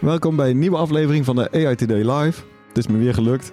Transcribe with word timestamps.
Welkom 0.00 0.36
bij 0.36 0.50
een 0.50 0.58
nieuwe 0.58 0.76
aflevering 0.76 1.24
van 1.24 1.36
de 1.36 1.50
AI 1.52 1.74
Today 1.74 2.18
Live. 2.18 2.42
Het 2.68 2.78
is 2.78 2.86
me 2.86 2.98
weer 2.98 3.14
gelukt. 3.14 3.52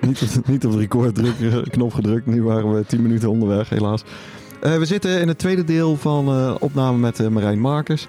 niet, 0.00 0.22
op, 0.38 0.48
niet 0.48 0.66
op 0.66 0.72
de 0.72 0.78
recordknop 0.78 1.92
gedrukt. 1.92 2.26
Nu 2.26 2.42
waren 2.42 2.74
we 2.74 2.86
10 2.86 3.02
minuten 3.02 3.30
onderweg, 3.30 3.68
helaas. 3.68 4.02
Uh, 4.62 4.76
we 4.76 4.84
zitten 4.84 5.20
in 5.20 5.28
het 5.28 5.38
tweede 5.38 5.64
deel 5.64 5.96
van 5.96 6.28
uh, 6.28 6.54
opname 6.58 6.98
met 6.98 7.20
uh, 7.20 7.28
Marijn 7.28 7.60
Markers. 7.60 8.06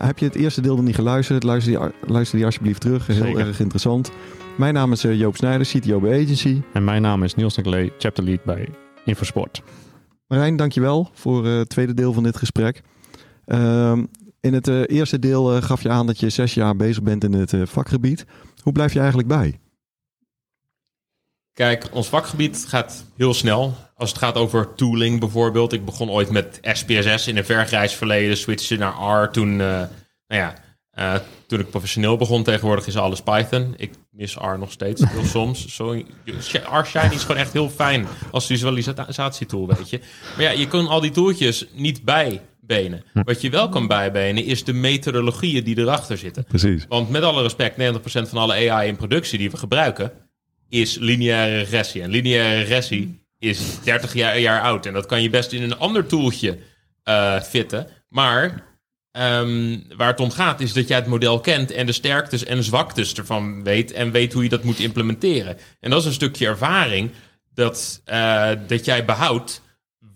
heb 0.00 0.18
je 0.18 0.24
het 0.24 0.34
eerste 0.34 0.60
deel 0.60 0.76
nog 0.76 0.84
niet 0.84 0.94
geluisterd? 0.94 1.42
Luister 1.42 1.72
die, 1.72 1.90
luister 2.12 2.36
die 2.36 2.46
alsjeblieft 2.46 2.80
terug. 2.80 3.06
Heel 3.06 3.16
Zeker. 3.16 3.46
erg 3.46 3.60
interessant. 3.60 4.10
Mijn 4.56 4.74
naam 4.74 4.92
is 4.92 5.02
Joop 5.02 5.36
Snijder, 5.36 5.66
CTO 5.66 6.00
bij 6.00 6.22
Agency. 6.22 6.62
En 6.72 6.84
mijn 6.84 7.02
naam 7.02 7.22
is 7.22 7.34
Niels 7.34 7.56
Nicolay, 7.56 7.92
chapter 7.98 8.24
lead 8.24 8.44
bij 8.44 8.68
Infosport. 9.04 9.62
Marijn, 10.26 10.56
dankjewel 10.56 11.10
voor 11.12 11.46
het 11.46 11.68
tweede 11.68 11.94
deel 11.94 12.12
van 12.12 12.22
dit 12.22 12.36
gesprek. 12.36 12.82
Ehm, 13.44 14.04
in 14.46 14.54
het 14.54 14.68
uh, 14.68 14.82
eerste 14.86 15.18
deel 15.18 15.56
uh, 15.56 15.62
gaf 15.62 15.82
je 15.82 15.88
aan 15.88 16.06
dat 16.06 16.20
je 16.20 16.30
zes 16.30 16.54
jaar 16.54 16.76
bezig 16.76 17.02
bent 17.02 17.24
in 17.24 17.32
het 17.32 17.52
uh, 17.52 17.66
vakgebied. 17.66 18.24
Hoe 18.62 18.72
blijf 18.72 18.92
je 18.92 18.98
eigenlijk 18.98 19.28
bij? 19.28 19.60
Kijk, 21.52 21.88
ons 21.92 22.08
vakgebied 22.08 22.64
gaat 22.68 23.04
heel 23.16 23.34
snel. 23.34 23.74
Als 23.94 24.08
het 24.08 24.18
gaat 24.18 24.36
over 24.36 24.74
tooling 24.74 25.20
bijvoorbeeld. 25.20 25.72
Ik 25.72 25.84
begon 25.84 26.10
ooit 26.10 26.30
met 26.30 26.58
SPSS 26.62 27.26
in 27.26 27.36
een 27.36 27.44
vergrijs 27.44 27.94
verleden. 27.94 28.36
Switchte 28.36 28.76
naar 28.76 29.22
R 29.22 29.30
toen, 29.30 29.56
nou 29.56 29.88
ja, 30.26 30.54
toen 31.46 31.60
ik 31.60 31.70
professioneel 31.70 32.16
begon. 32.16 32.42
Tegenwoordig 32.42 32.86
is 32.86 32.96
alles 32.96 33.22
Python. 33.22 33.74
Ik 33.76 33.92
mis 34.10 34.34
R 34.34 34.58
nog 34.58 34.72
steeds 34.72 35.02
heel 35.08 35.24
soms. 35.36 35.74
Zo, 35.74 35.92
R 36.72 36.86
Shiny 36.86 37.14
is 37.14 37.22
gewoon 37.22 37.40
echt 37.40 37.52
heel 37.52 37.70
fijn 37.70 38.06
als 38.30 38.46
visualisatietool, 38.46 39.66
weet 39.66 39.90
je. 39.90 40.00
Maar 40.34 40.44
ja, 40.44 40.50
je 40.50 40.68
kan 40.68 40.88
al 40.88 41.00
die 41.00 41.10
tooltjes 41.10 41.66
niet 41.72 42.04
bij 42.04 42.40
benen. 42.66 43.04
Wat 43.12 43.40
je 43.40 43.50
wel 43.50 43.68
kan 43.68 43.86
bijbenen 43.86 44.44
is 44.44 44.64
de 44.64 44.72
methodologieën 44.72 45.64
die 45.64 45.78
erachter 45.78 46.18
zitten. 46.18 46.44
Precies. 46.44 46.84
Want 46.88 47.10
met 47.10 47.22
alle 47.22 47.42
respect, 47.42 47.76
90% 47.78 47.78
van 48.02 48.38
alle 48.38 48.70
AI 48.70 48.88
in 48.88 48.96
productie 48.96 49.38
die 49.38 49.50
we 49.50 49.56
gebruiken 49.56 50.12
is 50.68 50.96
lineaire 50.98 51.58
regressie. 51.58 52.02
En 52.02 52.10
lineaire 52.10 52.58
regressie 52.58 53.20
is 53.38 53.80
30 53.84 54.14
jaar, 54.14 54.38
jaar 54.38 54.60
oud. 54.60 54.86
En 54.86 54.92
dat 54.92 55.06
kan 55.06 55.22
je 55.22 55.30
best 55.30 55.52
in 55.52 55.62
een 55.62 55.78
ander 55.78 56.06
tooltje 56.06 56.58
uh, 57.04 57.40
fitten. 57.40 57.86
Maar 58.08 58.64
um, 59.12 59.84
waar 59.96 60.08
het 60.08 60.20
om 60.20 60.30
gaat 60.30 60.60
is 60.60 60.72
dat 60.72 60.88
jij 60.88 60.96
het 60.96 61.06
model 61.06 61.40
kent 61.40 61.70
en 61.70 61.86
de 61.86 61.92
sterktes 61.92 62.44
en 62.44 62.64
zwaktes 62.64 63.14
ervan 63.14 63.62
weet 63.64 63.92
en 63.92 64.10
weet 64.10 64.32
hoe 64.32 64.42
je 64.42 64.48
dat 64.48 64.64
moet 64.64 64.80
implementeren. 64.80 65.58
En 65.80 65.90
dat 65.90 66.00
is 66.00 66.06
een 66.06 66.12
stukje 66.12 66.46
ervaring 66.46 67.10
dat, 67.54 68.02
uh, 68.06 68.50
dat 68.66 68.84
jij 68.84 69.04
behoudt 69.04 69.62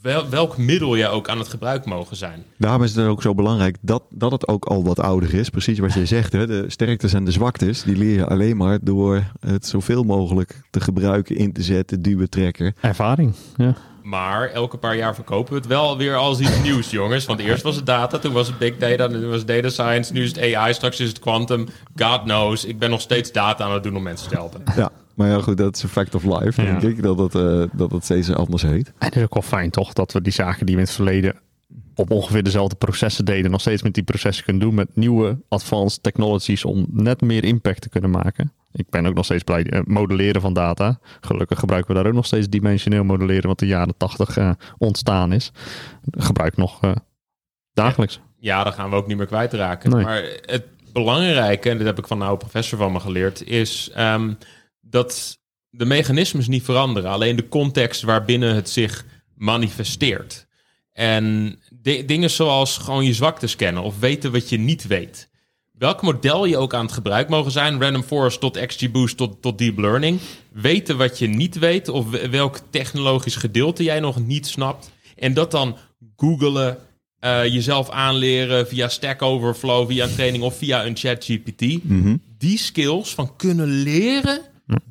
wel, 0.03 0.29
welk 0.29 0.57
middel 0.57 0.95
je 0.95 1.09
ook 1.09 1.29
aan 1.29 1.39
het 1.39 1.49
gebruik 1.49 1.85
mogen 1.85 2.17
zijn. 2.17 2.45
Daarom 2.59 2.83
is 2.83 2.95
het 2.95 3.07
ook 3.07 3.23
zo 3.23 3.35
belangrijk 3.35 3.77
dat, 3.81 4.03
dat 4.11 4.33
het 4.33 4.49
ook 4.49 4.65
al 4.65 4.85
wat 4.85 5.01
ouder 5.01 5.35
is. 5.35 5.49
Precies 5.51 5.79
wat 5.79 5.95
je 5.95 6.07
zegt, 6.07 6.33
hè? 6.33 6.47
de 6.47 6.65
sterktes 6.67 7.13
en 7.13 7.25
de 7.25 7.31
zwaktes, 7.31 7.83
die 7.83 7.97
leer 7.97 8.15
je 8.15 8.27
alleen 8.27 8.57
maar 8.57 8.79
door 8.83 9.23
het 9.41 9.67
zoveel 9.67 10.03
mogelijk 10.03 10.61
te 10.71 10.81
gebruiken, 10.81 11.37
in 11.37 11.53
te 11.53 11.63
zetten, 11.63 12.03
duwen, 12.03 12.31
trekken. 12.31 12.75
Ervaring, 12.81 13.35
ja. 13.57 13.75
Maar 14.03 14.49
elke 14.49 14.77
paar 14.77 14.97
jaar 14.97 15.15
verkopen 15.15 15.53
we 15.53 15.59
het 15.59 15.69
wel 15.69 15.97
weer 15.97 16.17
als 16.17 16.41
iets 16.41 16.63
nieuws, 16.69 16.91
jongens. 16.91 17.25
Want 17.27 17.41
eerst 17.41 17.63
was 17.63 17.77
het 17.77 17.87
data, 17.87 18.19
toen 18.19 18.33
was 18.33 18.47
het 18.47 18.59
big 18.59 18.77
data, 18.77 19.09
toen 19.09 19.29
was 19.29 19.39
het 19.39 19.47
data 19.47 19.69
science, 19.69 20.13
nu 20.13 20.23
is 20.23 20.37
het 20.37 20.55
AI, 20.55 20.75
straks 20.75 21.01
is 21.01 21.09
het 21.09 21.19
quantum. 21.19 21.69
God 21.97 22.23
knows. 22.23 22.65
Ik 22.65 22.79
ben 22.79 22.91
nog 22.91 23.01
steeds 23.01 23.33
data 23.33 23.65
aan 23.65 23.73
het 23.73 23.83
doen 23.83 23.97
om 23.97 24.03
mensen 24.03 24.29
te 24.29 24.35
helpen. 24.35 24.63
Ja, 24.77 24.91
maar 25.21 25.29
ja, 25.31 25.41
goed, 25.41 25.57
dat 25.57 25.77
is 25.77 25.83
een 25.83 25.89
fact 25.89 26.15
of 26.15 26.25
life, 26.25 26.63
denk 26.63 26.83
Ja. 26.83 26.89
ik, 26.89 27.03
dat 27.03 27.19
het, 27.19 27.35
uh, 27.35 27.65
dat 27.73 27.91
het 27.91 28.05
steeds 28.05 28.33
anders 28.33 28.63
heet. 28.63 28.87
En 28.87 29.07
het 29.07 29.17
is 29.17 29.23
ook 29.23 29.35
wel 29.35 29.43
fijn 29.43 29.71
toch 29.71 29.93
dat 29.93 30.13
we 30.13 30.23
die 30.23 30.33
zaken 30.33 30.67
die 30.67 30.75
we 30.75 30.81
in 30.81 30.87
het 30.87 30.97
verleden 30.97 31.35
op 31.95 32.11
ongeveer 32.11 32.43
dezelfde 32.43 32.77
processen 32.77 33.25
deden, 33.25 33.51
nog 33.51 33.61
steeds 33.61 33.83
met 33.83 33.95
die 33.95 34.03
processen 34.03 34.45
kunnen 34.45 34.63
doen 34.63 34.75
met 34.75 34.97
nieuwe 34.97 35.39
advanced 35.49 36.03
technologies 36.03 36.65
om 36.65 36.87
net 36.91 37.21
meer 37.21 37.45
impact 37.45 37.81
te 37.81 37.89
kunnen 37.89 38.11
maken. 38.11 38.53
Ik 38.73 38.91
ben 38.91 39.07
ook 39.07 39.15
nog 39.15 39.25
steeds 39.25 39.43
blij 39.43 39.73
uh, 39.73 39.81
modelleren 39.85 40.41
van 40.41 40.53
data. 40.53 40.99
Gelukkig 41.21 41.59
gebruiken 41.59 41.95
we 41.95 42.01
daar 42.01 42.09
ook 42.11 42.17
nog 42.17 42.27
steeds 42.27 42.49
dimensioneel 42.49 43.05
modelleren, 43.05 43.49
wat 43.49 43.61
in 43.63 43.67
de 43.69 43.73
jaren 43.73 43.97
80 43.97 44.39
uh, 44.39 44.51
ontstaan 44.79 45.33
is. 45.33 45.53
Gebruik 46.11 46.57
nog 46.57 46.85
uh, 46.85 46.91
dagelijks. 47.73 48.21
Ja, 48.39 48.65
dat 48.65 48.75
gaan 48.75 48.91
we 48.91 48.97
ook 48.97 49.07
niet 49.07 49.17
meer 49.17 49.27
kwijtraken. 49.27 49.91
Nee. 49.91 50.05
Maar 50.05 50.23
het 50.41 50.65
belangrijke, 50.93 51.71
en 51.71 51.77
dit 51.77 51.87
heb 51.87 51.99
ik 51.99 52.07
van 52.07 52.21
een 52.21 52.27
oude 52.27 52.45
professor 52.45 52.79
van 52.79 52.93
me 52.93 53.01
geleerd, 53.01 53.45
is 53.47 53.93
um, 53.99 54.39
dat 54.91 55.39
de 55.71 55.85
mechanismes 55.85 56.49
niet 56.49 56.63
veranderen. 56.63 57.11
Alleen 57.11 57.37
de 57.37 57.49
context 57.49 58.03
waarbinnen 58.03 58.55
het 58.55 58.71
zich 58.71 59.05
manifesteert. 59.35 60.47
En 60.93 61.59
dingen 62.07 62.31
zoals 62.31 62.79
gewoon 62.79 63.05
je 63.05 63.15
zwaktes 63.15 63.57
kennen 63.57 63.83
of 63.83 63.99
weten 63.99 64.33
wat 64.33 64.49
je 64.49 64.59
niet 64.59 64.87
weet. 64.87 65.31
Welk 65.73 66.03
model 66.03 66.45
je 66.45 66.57
ook 66.57 66.75
aan 66.75 66.85
het 66.85 66.95
gebruik 66.95 67.29
mogen 67.29 67.53
zijn, 67.53 67.81
random 67.81 68.03
forest 68.03 68.41
tot 68.41 68.67
XGBoost 68.67 69.17
tot, 69.17 69.43
tot 69.43 69.59
deep 69.59 69.79
learning. 69.79 70.21
Weten 70.53 70.97
wat 70.97 71.19
je 71.19 71.27
niet 71.27 71.59
weet 71.59 71.89
of 71.89 72.11
welk 72.31 72.59
technologisch 72.71 73.37
gedeelte 73.37 73.83
jij 73.83 74.01
nog 74.01 74.27
niet 74.27 74.47
snapt. 74.47 74.91
En 75.17 75.35
dat 75.35 75.51
dan 75.51 75.77
googelen, 76.17 76.79
uh, 77.21 77.45
jezelf 77.45 77.91
aanleren 77.91 78.69
via 78.69 78.89
Stack 78.89 79.23
Overflow, 79.23 79.91
via 79.91 80.05
een 80.05 80.15
training 80.15 80.45
of 80.45 80.57
via 80.57 80.87
een 80.87 80.97
chat 80.97 81.25
GPT. 81.25 81.61
Mm 81.61 82.03
-hmm. 82.03 82.23
Die 82.39 82.59
skills 82.59 83.15
van 83.15 83.37
kunnen 83.37 83.69
leren, 83.69 84.41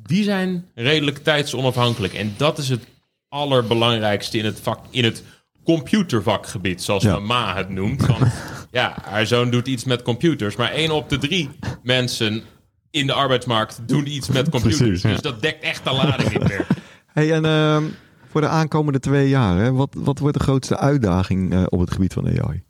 die 0.02 0.24
zijn 0.24 0.64
redelijk 0.74 1.18
tijdsonafhankelijk. 1.18 2.14
En 2.14 2.34
dat 2.36 2.58
is 2.58 2.68
het 2.68 2.86
allerbelangrijkste 3.28 4.38
in 4.38 4.44
het 4.44 4.60
vak, 4.60 4.84
in 4.90 5.04
het 5.04 5.24
computervakgebied, 5.64 6.82
zoals 6.82 7.02
ja. 7.02 7.18
mama 7.18 7.56
het 7.56 7.68
noemt. 7.68 8.06
Want 8.06 8.32
ja, 8.70 8.96
haar 9.02 9.26
zoon 9.26 9.50
doet 9.50 9.66
iets 9.66 9.84
met 9.84 10.02
computers, 10.02 10.56
maar 10.56 10.70
één 10.70 10.90
op 10.90 11.08
de 11.08 11.18
drie 11.18 11.50
mensen 11.82 12.42
in 12.90 13.06
de 13.06 13.12
arbeidsmarkt 13.12 13.80
doen 13.86 14.06
iets 14.06 14.28
met 14.28 14.48
computers. 14.54 14.78
Precies, 14.78 15.02
ja. 15.02 15.10
Dus 15.10 15.20
dat 15.20 15.42
dekt 15.42 15.62
echt 15.62 15.84
de 15.84 15.92
lading 15.92 16.30
niet 16.32 16.48
meer. 16.48 16.66
Hey, 17.12 17.32
en 17.32 17.44
uh, 17.44 17.90
voor 18.28 18.40
de 18.40 18.48
aankomende 18.48 19.00
twee 19.00 19.28
jaar, 19.28 19.58
hè, 19.58 19.72
wat, 19.72 19.94
wat 19.98 20.18
wordt 20.18 20.38
de 20.38 20.42
grootste 20.42 20.78
uitdaging 20.78 21.52
uh, 21.52 21.62
op 21.68 21.80
het 21.80 21.90
gebied 21.90 22.12
van 22.12 22.26
AI? 22.26 22.62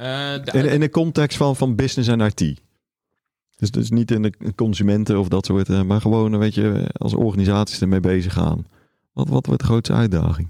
Uh, 0.00 0.44
de 0.44 0.50
in, 0.52 0.64
in, 0.64 0.80
de 0.80 0.90
context 0.90 1.36
van, 1.36 1.56
van 1.56 1.74
business 1.74 2.08
en 2.08 2.20
IT. 2.20 2.60
Dus, 3.60 3.70
dus 3.70 3.90
niet 3.90 4.10
in 4.10 4.22
de 4.22 4.32
consumenten 4.54 5.18
of 5.18 5.28
dat 5.28 5.46
soort, 5.46 5.68
uh, 5.68 5.82
maar 5.82 6.00
gewoon, 6.00 6.38
weet 6.38 6.54
je, 6.54 6.84
als 6.92 7.14
organisaties 7.14 7.80
ermee 7.80 8.00
bezig 8.00 8.32
gaan. 8.32 8.66
Wat, 9.12 9.28
wat 9.28 9.46
wordt 9.46 9.60
de 9.60 9.66
grootste 9.66 9.92
uitdaging? 9.92 10.48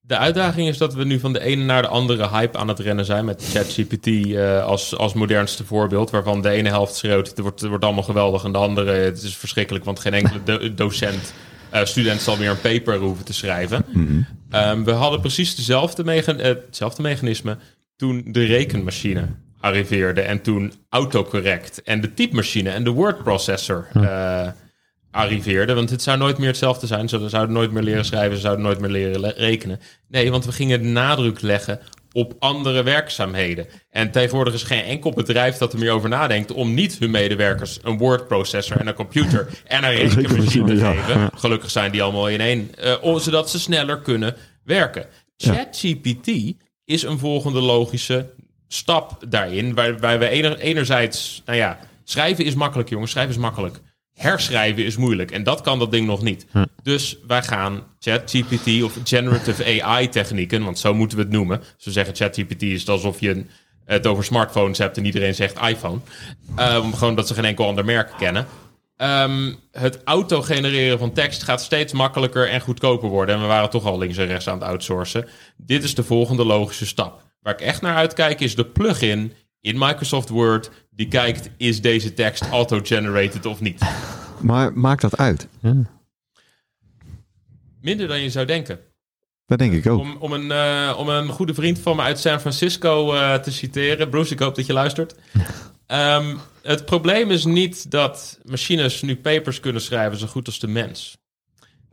De 0.00 0.16
uitdaging 0.18 0.68
is 0.68 0.78
dat 0.78 0.94
we 0.94 1.04
nu 1.04 1.18
van 1.18 1.32
de 1.32 1.40
ene 1.40 1.64
naar 1.64 1.82
de 1.82 1.88
andere 1.88 2.28
hype 2.28 2.58
aan 2.58 2.68
het 2.68 2.78
rennen 2.78 3.04
zijn 3.04 3.24
met 3.24 3.48
ChatGPT 3.52 4.06
uh, 4.06 4.64
als, 4.64 4.96
als 4.96 5.14
modernste 5.14 5.64
voorbeeld, 5.64 6.10
waarvan 6.10 6.42
de 6.42 6.48
ene 6.48 6.68
helft 6.68 6.94
schreeuwt 6.94 7.28
het 7.28 7.38
wordt, 7.38 7.60
het 7.60 7.68
wordt 7.68 7.84
allemaal 7.84 8.02
geweldig 8.02 8.44
en 8.44 8.52
de 8.52 8.58
andere 8.58 8.92
het 8.92 9.22
is 9.22 9.36
verschrikkelijk, 9.36 9.84
want 9.84 10.00
geen 10.00 10.14
enkele 10.14 10.42
do 10.44 10.74
docent, 10.74 11.34
uh, 11.74 11.84
student 11.84 12.20
zal 12.20 12.36
meer 12.36 12.50
een 12.50 12.60
paper 12.60 12.98
hoeven 12.98 13.24
te 13.24 13.32
schrijven. 13.32 13.84
Mm 13.92 14.06
-hmm. 14.06 14.26
um, 14.60 14.84
we 14.84 14.90
hadden 14.90 15.20
precies 15.20 15.54
dezelfde, 15.54 16.04
uh, 16.04 16.42
hetzelfde 16.42 17.02
mechanisme 17.02 17.56
toen 17.96 18.24
de 18.26 18.44
rekenmachine 18.44 19.28
arriveerde 19.62 20.20
en 20.20 20.42
toen 20.42 20.72
autocorrect 20.88 21.82
en 21.82 22.00
de 22.00 22.14
typemachine 22.14 22.70
en 22.70 22.84
de 22.84 22.90
wordprocessor 22.90 23.88
uh, 23.96 24.48
arriveerde. 25.10 25.74
Want 25.74 25.90
het 25.90 26.02
zou 26.02 26.18
nooit 26.18 26.38
meer 26.38 26.46
hetzelfde 26.46 26.86
zijn. 26.86 27.08
Ze 27.08 27.28
zouden 27.28 27.54
nooit 27.54 27.72
meer 27.72 27.82
leren 27.82 28.04
schrijven, 28.04 28.36
ze 28.36 28.42
zouden 28.42 28.64
nooit 28.64 28.80
meer 28.80 28.90
leren 28.90 29.30
rekenen. 29.30 29.80
Nee, 30.08 30.30
want 30.30 30.44
we 30.44 30.52
gingen 30.52 30.82
de 30.82 30.88
nadruk 30.88 31.40
leggen 31.40 31.80
op 32.12 32.34
andere 32.38 32.82
werkzaamheden. 32.82 33.66
En 33.90 34.10
tegenwoordig 34.10 34.54
is 34.54 34.62
geen 34.62 34.84
enkel 34.84 35.10
bedrijf 35.10 35.56
dat 35.56 35.72
er 35.72 35.78
meer 35.78 35.90
over 35.90 36.08
nadenkt 36.08 36.52
om 36.52 36.74
niet 36.74 36.98
hun 36.98 37.10
medewerkers 37.10 37.78
een 37.82 37.98
wordprocessor 37.98 38.76
en 38.76 38.86
een 38.86 38.94
computer 38.94 39.48
en 39.64 39.84
een 39.84 40.08
rekenmachine 40.08 40.66
te 40.66 40.76
geven. 40.76 41.30
Gelukkig 41.34 41.70
zijn 41.70 41.92
die 41.92 42.02
allemaal 42.02 42.28
in 42.28 42.40
één, 42.40 42.70
uh, 43.04 43.16
zodat 43.16 43.50
ze 43.50 43.60
sneller 43.60 44.00
kunnen 44.00 44.36
werken. 44.64 45.06
ChatGPT 45.36 46.54
is 46.84 47.02
een 47.02 47.18
volgende 47.18 47.60
logische 47.60 48.30
stap 48.72 49.16
daarin, 49.28 49.74
waarbij 49.74 50.18
we 50.18 50.28
ener, 50.28 50.58
enerzijds, 50.58 51.42
nou 51.46 51.58
ja, 51.58 51.78
schrijven 52.04 52.44
is 52.44 52.54
makkelijk, 52.54 52.88
jongens, 52.88 53.10
schrijven 53.10 53.34
is 53.34 53.40
makkelijk. 53.40 53.80
Herschrijven 54.14 54.84
is 54.84 54.96
moeilijk 54.96 55.30
en 55.30 55.42
dat 55.42 55.60
kan 55.60 55.78
dat 55.78 55.90
ding 55.90 56.06
nog 56.06 56.22
niet. 56.22 56.46
Hm. 56.50 56.64
Dus 56.82 57.16
wij 57.26 57.42
gaan 57.42 57.82
ChatGPT 57.98 58.82
of 58.82 58.98
generative 59.04 59.82
AI 59.82 60.08
technieken, 60.08 60.64
want 60.64 60.78
zo 60.78 60.94
moeten 60.94 61.16
we 61.16 61.22
het 61.22 61.32
noemen. 61.32 61.62
Ze 61.76 61.90
zeggen 61.90 62.14
ChatGPT 62.14 62.62
is 62.62 62.88
alsof 62.88 63.20
je 63.20 63.30
een, 63.30 63.48
het 63.84 64.06
over 64.06 64.24
smartphones 64.24 64.78
hebt 64.78 64.96
en 64.96 65.04
iedereen 65.04 65.34
zegt 65.34 65.60
iPhone. 65.62 65.98
Um, 66.58 66.94
gewoon 66.94 67.14
dat 67.14 67.28
ze 67.28 67.34
geen 67.34 67.44
enkel 67.44 67.66
ander 67.66 67.84
merk 67.84 68.10
kennen. 68.18 68.46
Um, 68.96 69.56
het 69.72 70.00
auto-genereren 70.04 70.98
van 70.98 71.12
tekst 71.12 71.42
gaat 71.42 71.62
steeds 71.62 71.92
makkelijker 71.92 72.48
en 72.48 72.60
goedkoper 72.60 73.08
worden. 73.08 73.34
En 73.34 73.40
we 73.40 73.46
waren 73.46 73.70
toch 73.70 73.84
al 73.84 73.98
links 73.98 74.16
en 74.16 74.26
rechts 74.26 74.48
aan 74.48 74.58
het 74.58 74.68
outsourcen. 74.68 75.28
Dit 75.56 75.84
is 75.84 75.94
de 75.94 76.04
volgende 76.04 76.44
logische 76.44 76.86
stap. 76.86 77.31
Waar 77.42 77.54
ik 77.54 77.60
echt 77.60 77.80
naar 77.80 77.96
uitkijk 77.96 78.40
is 78.40 78.54
de 78.54 78.66
plugin 78.66 79.32
in 79.60 79.78
Microsoft 79.78 80.28
Word 80.28 80.70
die 80.90 81.08
kijkt, 81.08 81.50
is 81.56 81.80
deze 81.80 82.14
tekst 82.14 82.48
auto-generated 82.48 83.46
of 83.46 83.60
niet? 83.60 83.80
Maar 84.40 84.72
maakt 84.72 85.02
dat 85.02 85.16
uit? 85.16 85.48
Minder 87.80 88.08
dan 88.08 88.22
je 88.22 88.30
zou 88.30 88.46
denken. 88.46 88.80
Dat 89.46 89.58
denk 89.58 89.72
ik 89.72 89.86
ook. 89.86 90.00
Om, 90.00 90.16
om, 90.18 90.32
een, 90.32 90.46
uh, 90.46 90.94
om 90.98 91.08
een 91.08 91.28
goede 91.28 91.54
vriend 91.54 91.78
van 91.78 91.96
me 91.96 92.02
uit 92.02 92.18
San 92.18 92.40
Francisco 92.40 93.14
uh, 93.14 93.34
te 93.34 93.52
citeren. 93.52 94.08
Bruce, 94.10 94.32
ik 94.32 94.38
hoop 94.38 94.54
dat 94.54 94.66
je 94.66 94.72
luistert. 94.72 95.14
um, 95.86 96.38
het 96.62 96.84
probleem 96.84 97.30
is 97.30 97.44
niet 97.44 97.90
dat 97.90 98.38
machines 98.44 99.02
nu 99.02 99.16
papers 99.16 99.60
kunnen 99.60 99.82
schrijven 99.82 100.18
zo 100.18 100.26
goed 100.26 100.46
als 100.46 100.58
de 100.58 100.68
mens. 100.68 101.16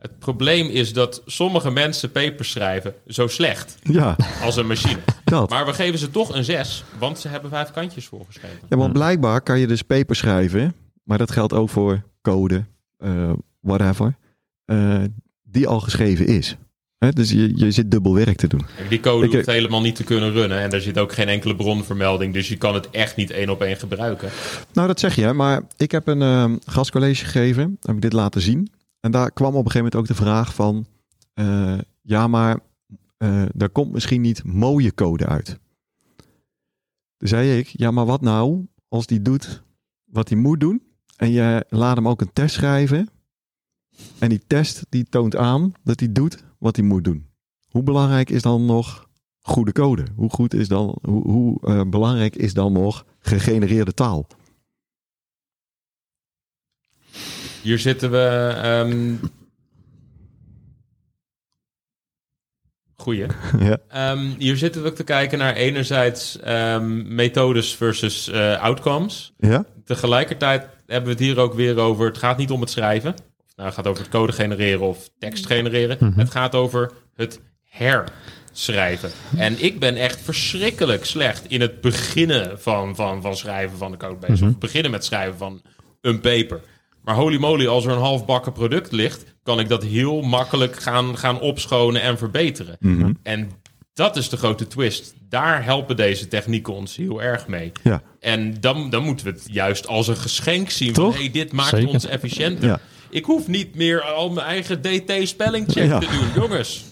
Het 0.00 0.18
probleem 0.18 0.68
is 0.68 0.92
dat 0.92 1.22
sommige 1.26 1.70
mensen 1.70 2.12
papers 2.12 2.50
schrijven 2.50 2.94
zo 3.06 3.26
slecht 3.26 3.76
ja. 3.82 4.16
als 4.42 4.56
een 4.56 4.66
machine. 4.66 5.00
Dat. 5.24 5.50
Maar 5.50 5.66
we 5.66 5.72
geven 5.72 5.98
ze 5.98 6.10
toch 6.10 6.34
een 6.34 6.44
6, 6.44 6.84
want 6.98 7.18
ze 7.18 7.28
hebben 7.28 7.50
vijf 7.50 7.70
kantjes 7.70 8.06
voorgeschreven. 8.06 8.58
Ja, 8.68 8.76
want 8.76 8.92
blijkbaar 8.92 9.40
kan 9.40 9.58
je 9.58 9.66
dus 9.66 9.82
papers 9.82 10.18
schrijven, 10.18 10.74
maar 11.02 11.18
dat 11.18 11.30
geldt 11.30 11.52
ook 11.52 11.68
voor 11.68 12.02
code, 12.22 12.64
uh, 12.98 13.32
whatever, 13.60 14.16
uh, 14.66 15.02
die 15.42 15.66
al 15.66 15.80
geschreven 15.80 16.26
is. 16.26 16.56
He, 16.98 17.10
dus 17.10 17.30
je, 17.30 17.52
je 17.56 17.70
zit 17.70 17.90
dubbel 17.90 18.14
werk 18.14 18.36
te 18.36 18.46
doen. 18.46 18.66
Die 18.88 19.00
code 19.00 19.26
ik, 19.26 19.32
hoeft 19.32 19.46
helemaal 19.46 19.80
niet 19.80 19.94
te 19.96 20.04
kunnen 20.04 20.32
runnen. 20.32 20.58
En 20.60 20.70
er 20.70 20.80
zit 20.80 20.98
ook 20.98 21.12
geen 21.12 21.28
enkele 21.28 21.56
bronvermelding. 21.56 22.34
Dus 22.34 22.48
je 22.48 22.56
kan 22.56 22.74
het 22.74 22.90
echt 22.90 23.16
niet 23.16 23.30
één 23.30 23.48
op 23.48 23.62
één 23.62 23.76
gebruiken. 23.76 24.30
Nou, 24.72 24.86
dat 24.86 25.00
zeg 25.00 25.14
je. 25.14 25.32
Maar 25.32 25.62
ik 25.76 25.90
heb 25.90 26.06
een 26.06 26.20
uh, 26.20 26.44
gastcollege 26.64 27.24
gegeven. 27.24 27.76
Heb 27.80 27.94
ik 27.94 28.02
dit 28.02 28.12
laten 28.12 28.40
zien. 28.40 28.70
En 29.00 29.10
daar 29.10 29.32
kwam 29.32 29.54
op 29.54 29.64
een 29.64 29.70
gegeven 29.70 29.78
moment 29.78 29.96
ook 29.96 30.16
de 30.16 30.22
vraag 30.24 30.54
van... 30.54 30.86
Uh, 31.34 31.78
ja, 32.02 32.26
maar 32.26 32.60
uh, 33.18 33.42
daar 33.54 33.70
komt 33.70 33.92
misschien 33.92 34.20
niet 34.20 34.44
mooie 34.44 34.94
code 34.94 35.26
uit. 35.26 35.58
Toen 37.16 37.28
zei 37.28 37.58
ik, 37.58 37.66
ja, 37.66 37.90
maar 37.90 38.06
wat 38.06 38.20
nou 38.20 38.66
als 38.88 39.06
die 39.06 39.22
doet 39.22 39.62
wat 40.04 40.28
hij 40.28 40.38
moet 40.38 40.60
doen... 40.60 40.82
en 41.16 41.30
je 41.30 41.66
laat 41.68 41.96
hem 41.96 42.08
ook 42.08 42.20
een 42.20 42.32
test 42.32 42.54
schrijven... 42.54 43.08
en 44.18 44.28
die 44.28 44.42
test 44.46 44.86
die 44.88 45.04
toont 45.04 45.36
aan 45.36 45.72
dat 45.82 46.00
hij 46.00 46.12
doet 46.12 46.44
wat 46.58 46.76
hij 46.76 46.84
moet 46.84 47.04
doen. 47.04 47.26
Hoe 47.68 47.82
belangrijk 47.82 48.30
is 48.30 48.42
dan 48.42 48.64
nog 48.64 49.08
goede 49.40 49.72
code? 49.72 50.06
Hoe, 50.14 50.30
goed 50.30 50.54
is 50.54 50.68
dan, 50.68 50.98
hoe, 51.02 51.30
hoe 51.30 51.58
uh, 51.62 51.82
belangrijk 51.86 52.36
is 52.36 52.54
dan 52.54 52.72
nog 52.72 53.06
gegenereerde 53.18 53.94
taal? 53.94 54.26
Hier 57.62 57.78
zitten 57.78 58.10
we. 58.10 58.54
Um... 58.64 59.20
Goeie. 63.00 63.26
ja. 63.90 64.12
um, 64.12 64.34
hier 64.38 64.56
zitten 64.56 64.82
we 64.82 64.92
te 64.92 65.04
kijken 65.04 65.38
naar 65.38 65.54
enerzijds 65.54 66.38
um, 66.46 67.14
methodes 67.14 67.74
versus 67.74 68.28
uh, 68.28 68.60
outcomes. 68.60 69.32
Ja. 69.38 69.64
Tegelijkertijd 69.84 70.66
hebben 70.86 71.04
we 71.04 71.10
het 71.10 71.18
hier 71.18 71.38
ook 71.38 71.54
weer 71.54 71.78
over. 71.78 72.06
Het 72.06 72.18
gaat 72.18 72.36
niet 72.36 72.50
om 72.50 72.60
het 72.60 72.70
schrijven. 72.70 73.14
Nou, 73.56 73.68
het 73.68 73.74
gaat 73.74 73.86
over 73.86 74.02
het 74.02 74.12
code 74.12 74.32
genereren 74.32 74.80
of 74.80 75.10
tekst 75.18 75.46
genereren. 75.46 75.96
Mhm. 76.00 76.18
Het 76.18 76.30
gaat 76.30 76.54
over 76.54 76.92
het 77.14 77.40
herschrijven. 77.64 79.10
En 79.36 79.64
ik 79.64 79.78
ben 79.78 79.96
echt 79.96 80.20
verschrikkelijk 80.20 81.04
slecht 81.04 81.44
in 81.48 81.60
het 81.60 81.80
beginnen 81.80 82.60
van, 82.60 82.94
van, 82.94 83.22
van 83.22 83.36
schrijven 83.36 83.78
van 83.78 83.90
de 83.90 83.96
codebase. 83.96 84.44
Mhm. 84.44 84.52
Of 84.52 84.58
beginnen 84.58 84.90
met 84.90 85.04
schrijven 85.04 85.38
van 85.38 85.62
een 86.00 86.20
paper. 86.20 86.60
Maar 87.04 87.14
holy 87.14 87.36
moly, 87.38 87.66
als 87.66 87.84
er 87.84 87.92
een 87.92 87.98
halfbakken 87.98 88.52
product 88.52 88.92
ligt, 88.92 89.24
kan 89.42 89.60
ik 89.60 89.68
dat 89.68 89.82
heel 89.82 90.20
makkelijk 90.20 90.76
gaan, 90.82 91.18
gaan 91.18 91.40
opschonen 91.40 92.02
en 92.02 92.18
verbeteren. 92.18 92.76
Mhm. 92.80 93.12
En 93.22 93.50
dat 93.92 94.16
is 94.16 94.28
de 94.28 94.36
grote 94.36 94.66
twist. 94.66 95.14
Daar 95.28 95.64
helpen 95.64 95.96
deze 95.96 96.28
technieken 96.28 96.74
ons 96.74 96.96
heel 96.96 97.22
erg 97.22 97.48
mee. 97.48 97.72
Ja. 97.82 98.02
En 98.20 98.60
dan, 98.60 98.90
dan 98.90 99.04
moeten 99.04 99.26
we 99.26 99.32
het 99.32 99.46
juist 99.50 99.86
als 99.86 100.08
een 100.08 100.16
geschenk 100.16 100.70
zien. 100.70 100.92
Toch? 100.92 101.12
Van, 101.12 101.22
hey, 101.22 101.30
dit 101.30 101.52
maakt 101.52 101.68
Zeker. 101.68 101.88
ons 101.88 102.06
efficiënter. 102.06 102.68
Ja. 102.68 102.80
Ik 103.10 103.24
hoef 103.24 103.48
niet 103.48 103.74
meer 103.74 104.02
al 104.02 104.30
mijn 104.30 104.46
eigen 104.46 104.80
DT-spellingcheck 104.82 105.84
Ja. 105.86 105.98
te 105.98 106.06
doen, 106.06 106.42
jongens. 106.42 106.84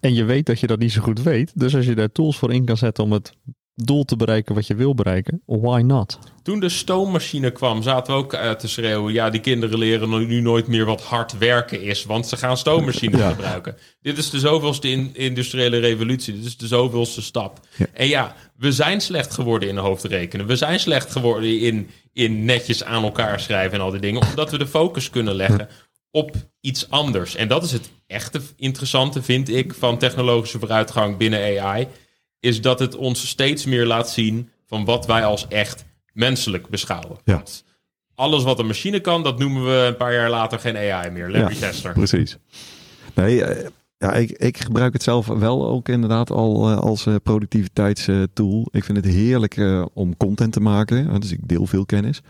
En 0.00 0.14
je 0.14 0.24
weet 0.24 0.46
dat 0.46 0.60
je 0.60 0.66
dat 0.66 0.78
niet 0.78 0.92
zo 0.92 1.02
goed 1.02 1.22
weet. 1.22 1.52
Dus 1.54 1.76
als 1.76 1.84
je 1.86 1.94
daar 1.94 2.12
tools 2.12 2.36
voor 2.38 2.52
in 2.52 2.64
kan 2.64 2.76
zetten 2.76 3.04
om 3.04 3.12
het 3.12 3.32
doel 3.84 4.04
te 4.04 4.16
bereiken 4.16 4.54
wat 4.54 4.66
je 4.66 4.74
wil 4.74 4.94
bereiken, 4.94 5.42
why 5.46 5.80
not? 5.80 6.18
Toen 6.42 6.60
de 6.60 6.68
stoommachine 6.68 7.50
kwam, 7.50 7.82
zaten 7.82 8.14
we 8.14 8.20
ook 8.20 8.32
eh, 8.32 8.50
te 8.50 8.68
schreeuwen... 8.68 9.12
ja, 9.12 9.30
die 9.30 9.40
kinderen 9.40 9.78
leren 9.78 10.26
nu 10.26 10.40
nooit 10.40 10.66
meer 10.66 10.84
wat 10.84 11.02
hard 11.02 11.38
werken 11.38 11.82
is... 11.82 12.04
want 12.04 12.26
ze 12.26 12.36
gaan 12.36 12.56
stoommachines 12.56 13.20
Ja. 13.20 13.30
gebruiken. 13.30 13.76
Dit 14.00 14.18
is 14.18 14.30
de 14.30 14.38
zoveelste 14.38 14.90
in, 14.90 15.10
industriële 15.12 15.78
revolutie. 15.78 16.34
Dit 16.34 16.44
is 16.44 16.56
de 16.56 16.66
zoveelste 16.66 17.22
stap. 17.22 17.60
Ja. 17.76 17.86
En 17.92 18.08
ja, 18.08 18.34
we 18.56 18.72
zijn 18.72 19.00
slecht 19.00 19.34
geworden 19.34 19.68
in 19.68 19.76
hoofdrekenen. 19.76 20.46
We 20.46 20.56
zijn 20.56 20.80
slecht 20.80 21.10
geworden 21.10 21.60
in, 21.60 21.90
in 22.12 22.44
netjes 22.44 22.84
aan 22.84 23.02
elkaar 23.02 23.40
schrijven 23.40 23.78
en 23.78 23.84
al 23.84 23.90
die 23.90 24.00
dingen... 24.00 24.22
omdat 24.30 24.50
we 24.50 24.58
de 24.58 24.66
focus 24.66 25.10
kunnen 25.10 25.34
leggen 25.34 25.68
op 26.10 26.30
iets 26.60 26.90
anders. 26.90 27.34
En 27.34 27.48
dat 27.48 27.64
is 27.64 27.72
het 27.72 27.90
echte 28.06 28.40
interessante, 28.56 29.22
vind 29.22 29.48
ik... 29.48 29.74
van 29.74 29.98
technologische 29.98 30.58
vooruitgang 30.58 31.16
binnen 31.16 31.60
AI... 31.60 31.88
is 32.42 32.60
dat 32.60 32.78
het 32.78 32.96
ons 32.96 33.28
steeds 33.28 33.64
meer 33.64 33.86
laat 33.86 34.10
zien... 34.10 34.50
van 34.66 34.84
wat 34.84 35.06
wij 35.06 35.24
als 35.24 35.48
echt 35.48 35.84
menselijk 36.12 36.68
beschouwen. 36.68 37.18
Ja. 37.24 37.42
Alles 38.14 38.42
wat 38.42 38.58
een 38.58 38.66
machine 38.66 39.00
kan, 39.00 39.22
dat 39.22 39.38
noemen 39.38 39.64
we 39.64 39.86
een 39.86 39.96
paar 39.96 40.12
jaar 40.14 40.30
later 40.30 40.58
geen 40.58 40.76
AI 40.76 41.10
meer. 41.10 41.30
Larry 41.30 41.54
Ja. 41.54 41.60
Tester. 41.60 41.92
Precies. 41.92 42.36
Nee, 43.14 43.44
eh, 43.44 43.68
ja, 43.98 44.12
ik, 44.12 44.30
ik 44.30 44.58
gebruik 44.58 44.92
het 44.92 45.02
zelf 45.02 45.26
wel 45.26 45.68
ook 45.68 45.88
inderdaad 45.88 46.30
al 46.30 46.70
eh, 46.70 46.78
als 46.78 47.06
eh, 47.06 47.14
productiviteitstool. 47.22 48.68
ik 48.70 48.84
vind 48.84 48.96
het 48.98 49.06
heerlijk 49.06 49.60
om 49.92 50.16
content 50.16 50.52
te 50.52 50.60
maken. 50.60 51.20
Dus 51.20 51.32
ik 51.32 51.48
deel 51.48 51.66
veel 51.66 51.86
kennis. 51.86 52.20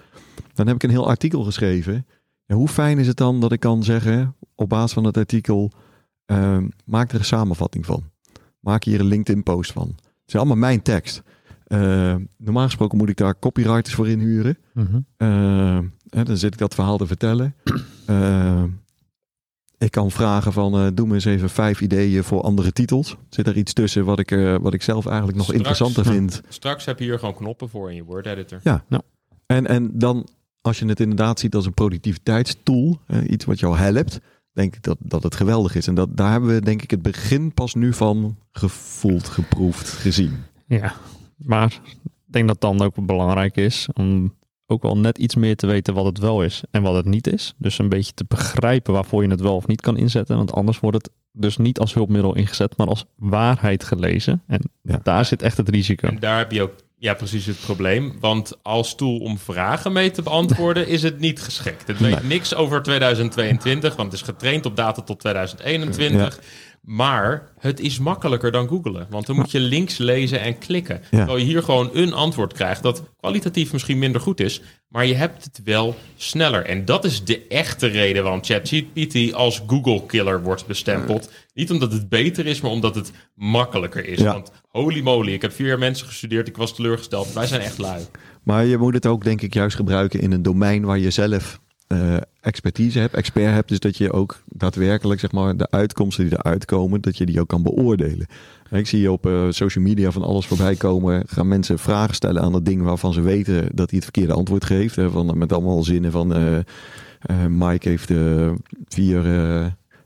Dan 0.55 0.67
heb 0.67 0.77
ik 0.77 0.83
een 0.83 0.91
heel 0.91 1.09
artikel 1.09 1.43
geschreven. 1.43 2.07
En 2.47 2.57
hoe 2.57 2.69
fijn 2.69 2.99
is 2.99 3.07
het 3.07 3.17
dan 3.17 3.41
dat 3.41 3.53
ik 3.53 3.61
kan 3.61 3.85
zeggen 3.85 4.35
op 4.55 4.69
basis 4.69 4.93
van 4.93 5.05
het 5.05 5.17
artikel, 5.17 5.71
eh, 6.25 6.59
maak 6.85 7.13
er 7.13 7.19
een 7.19 7.25
samenvatting 7.25 7.87
van. 7.87 8.03
Maak 8.61 8.85
hier 8.85 9.01
een 9.01 9.07
LinkedIn-post 9.07 9.73
van. 9.73 9.95
Het 10.33 10.41
is 10.41 10.49
allemaal 10.49 10.69
mijn 10.69 10.83
tekst. 10.83 11.23
Eh, 11.67 12.15
normaal 12.37 12.65
gesproken 12.65 12.99
moet 12.99 13.09
ik 13.09 13.17
daar 13.17 13.39
copywriters 13.39 13.95
voor 13.95 14.09
inhuren. 14.09 14.59
Hè, 16.09 16.23
dan 16.25 16.37
zit 16.37 16.53
ik 16.53 16.59
dat 16.59 16.75
verhaal 16.75 16.97
te 16.97 17.07
vertellen. 17.07 17.55
Eh, 18.07 18.65
ik 19.79 19.91
kan 19.91 20.11
vragen 20.11 20.53
van, 20.53 20.75
eh, 20.75 20.87
doe 20.95 21.07
me 21.07 21.15
eens 21.15 21.25
even 21.25 21.51
vijf 21.51 21.81
ideeën 21.81 22.25
voor 22.25 22.41
andere 22.43 22.73
titels. 22.73 23.17
Zit 23.29 23.47
er 23.47 23.57
iets 23.57 23.73
tussen 23.73 24.05
wat 24.05 24.19
ik, 24.19 24.31
eh, 24.31 24.57
wat 24.61 24.75
ik 24.75 24.83
zelf 24.83 25.07
eigenlijk 25.07 25.37
nog 25.37 25.47
Straks- 25.47 25.63
interessanter 25.63 26.13
vind? 26.13 26.43
Straks 26.49 26.85
heb 26.85 26.99
je 26.99 27.05
hier 27.05 27.19
gewoon 27.19 27.35
knoppen 27.35 27.69
voor 27.69 27.91
in 27.91 27.97
je 27.97 28.05
Word 28.05 28.27
editor. 28.27 28.61
En, 29.47 29.67
en 29.67 29.99
dan, 29.99 30.29
als 30.61 30.79
je 30.79 30.87
het 30.87 31.01
inderdaad 31.01 31.41
ziet 31.41 31.55
als 31.55 31.67
een 31.67 31.75
productiviteitstool, 31.75 32.99
iets 33.29 33.45
wat 33.45 33.61
jou 33.61 33.77
helpt, 33.77 34.21
denk 34.53 34.77
ik 34.77 34.83
dat, 34.83 34.97
dat 35.01 35.23
het 35.23 35.35
geweldig 35.35 35.75
is. 35.75 35.87
En 35.87 35.95
dat, 35.95 36.17
daar 36.17 36.31
hebben 36.31 36.55
we 36.55 36.61
denk 36.61 36.83
ik 36.83 36.91
het 36.91 37.03
begin 37.03 37.53
pas 37.55 37.75
nu 37.75 37.93
van 37.93 38.37
gevoeld, 38.53 39.29
geproefd, 39.29 39.89
gezien. 39.89 40.37
Ja, 40.67 40.93
maar 41.37 41.81
ik 42.05 42.33
denk 42.33 42.49
dat 42.49 42.61
dan 42.61 42.81
ook 42.83 43.07
belangrijk 43.07 43.57
is 43.57 43.89
om 43.95 44.35
ook 44.67 44.83
wel 44.83 44.99
net 44.99 45.19
iets 45.19 45.35
meer 45.35 45.57
te 45.57 45.67
weten 45.67 45.95
wat 45.95 46.05
het 46.05 46.19
wel 46.19 46.43
is 46.43 46.63
en 46.71 46.83
wat 46.83 46.95
het 46.95 47.05
niet 47.07 47.27
is. 47.27 47.55
Dus 47.59 47.79
een 47.79 47.89
beetje 47.89 48.13
te 48.13 48.25
begrijpen 48.29 48.93
waarvoor 48.93 49.23
je 49.23 49.31
het 49.31 49.41
wel 49.41 49.57
of 49.57 49.67
niet 49.67 49.81
kan 49.81 49.97
inzetten. 49.97 50.37
Want 50.37 50.53
anders 50.53 50.81
wordt 50.81 50.97
het 50.97 51.11
dus 51.33 51.57
niet 51.57 51.79
als 51.79 51.95
hulpmiddel 51.95 52.35
ingezet, 52.37 52.77
maar 52.77 52.87
als 52.87 53.05
waarheid 53.17 53.85
gelezen. 53.85 54.43
En 54.47 54.61
Ja. 54.83 55.01
daar 55.03 55.25
zit 55.25 55.43
echt 55.43 55.57
het 55.57 55.69
risico. 55.69 56.09
En 56.09 56.19
daar 56.19 56.39
heb 56.39 56.53
je 56.53 56.63
ook 56.63 56.73
ja, 57.03 57.15
precies 57.15 57.47
het 57.47 57.61
probleem. 57.61 58.17
Want 58.21 58.59
als 58.63 58.95
tool 58.95 59.19
om 59.19 59.39
vragen 59.39 59.93
mee 59.93 60.11
te 60.11 60.23
beantwoorden 60.23 60.89
is 60.89 61.03
het 61.03 61.19
niet 61.19 61.43
geschikt. 61.43 61.87
Het 61.87 61.99
weet 61.99 62.29
niks 62.29 62.55
over 62.55 62.83
2022, 62.83 63.97
want 63.97 64.13
het 64.13 64.21
is 64.21 64.27
getraind 64.27 64.67
op 64.67 64.77
data 64.77 65.03
tot 65.03 65.21
2021. 65.21 66.41
Maar 66.83 67.49
het 67.59 67.81
is 67.81 67.99
makkelijker 67.99 68.53
dan 68.53 68.69
googlen. 68.69 69.07
Want 69.11 69.27
dan 69.27 69.37
moet 69.37 69.51
je 69.51 69.61
links 69.61 69.99
lezen 69.99 70.41
en 70.41 70.59
klikken. 70.59 71.01
Terwijl 71.11 71.37
je 71.37 71.45
hier 71.45 71.63
gewoon 71.63 71.91
een 71.93 72.13
antwoord 72.13 72.53
krijgt 72.53 72.83
dat 72.83 73.03
kwalitatief 73.17 73.73
misschien 73.73 73.99
minder 73.99 74.21
goed 74.21 74.41
is. 74.41 74.63
Maar 74.89 75.07
je 75.07 75.15
hebt 75.15 75.45
het 75.45 75.61
wel 75.65 75.97
sneller. 76.17 76.65
En 76.65 76.85
dat 76.85 77.05
is 77.05 77.25
de 77.25 77.47
echte 77.47 77.87
reden 77.87 78.23
waarom 78.23 78.45
ChatGPT 78.45 79.33
als 79.33 79.63
Google-killer 79.67 80.43
wordt 80.43 80.67
bestempeld. 80.67 81.31
Niet 81.55 81.71
omdat 81.71 81.93
het 81.93 82.09
beter 82.09 82.47
is, 82.47 82.61
maar 82.61 82.71
omdat 82.71 82.95
het 82.95 83.13
makkelijker 83.35 84.07
is. 84.07 84.19
Ja. 84.19 84.33
Want 84.33 84.53
holy 84.69 85.01
moly, 85.01 85.33
ik 85.33 85.43
heb 85.43 85.53
vier 85.53 85.67
jaar 85.67 85.79
mensen 85.79 86.07
gestudeerd. 86.07 86.49
Ik 86.49 86.57
was 86.57 86.75
teleurgesteld. 86.75 87.33
Wij 87.33 87.47
zijn 87.47 87.61
echt 87.61 87.79
lui. 87.79 88.03
Maar 88.43 88.65
je 88.65 88.79
moet 88.79 88.95
het 88.95 89.07
ook 89.07 89.25
denk 89.25 89.43
ik 89.43 89.55
juist 89.55 89.77
gebruiken 89.77 90.21
in 90.21 90.33
een 90.33 90.43
domein 90.43 90.85
waar 90.85 90.99
je 90.99 91.11
zelf 91.11 91.61
eh, 91.93 92.17
expertise 92.41 92.99
hebt, 92.99 93.15
expert 93.15 93.55
hebt, 93.55 93.69
dus 93.69 93.79
dat 93.79 93.97
je 93.97 94.13
ook 94.13 94.43
daadwerkelijk 94.47 95.21
zeg 95.21 95.33
maar 95.33 95.57
de 95.57 95.71
uitkomsten 95.71 96.29
die 96.29 96.39
eruit 96.39 96.65
komen, 96.65 97.01
dat 97.01 97.17
je 97.17 97.27
die 97.27 97.41
ook 97.41 97.49
kan 97.49 97.63
beoordelen. 97.63 98.27
Ik 98.71 98.87
zie 98.87 99.13
op 99.13 99.27
uh, 99.27 99.47
social 99.51 99.85
media 99.85 100.11
van 100.11 100.23
alles 100.23 100.47
voorbij 100.47 100.75
komen. 100.75 101.23
Gaan 101.27 101.49
mensen 101.49 101.79
vragen 101.79 102.15
stellen 102.15 102.43
aan 102.43 102.53
dat 102.53 102.65
ding 102.65 102.83
waarvan 102.83 103.13
ze 103.13 103.21
weten 103.21 103.69
dat 103.75 103.91
hij 103.91 103.99
het 103.99 104.03
verkeerde 104.05 104.33
antwoord 104.33 104.65
geeft. 104.65 104.97
Hè, 104.97 105.11
van, 105.11 105.39
met 105.39 105.53
allemaal 105.53 105.83
zinnen 105.83 106.11
van 106.11 106.37
uh, 106.37 106.59
Mike 107.49 107.89
heeft 107.89 108.11
vier. 108.89 109.23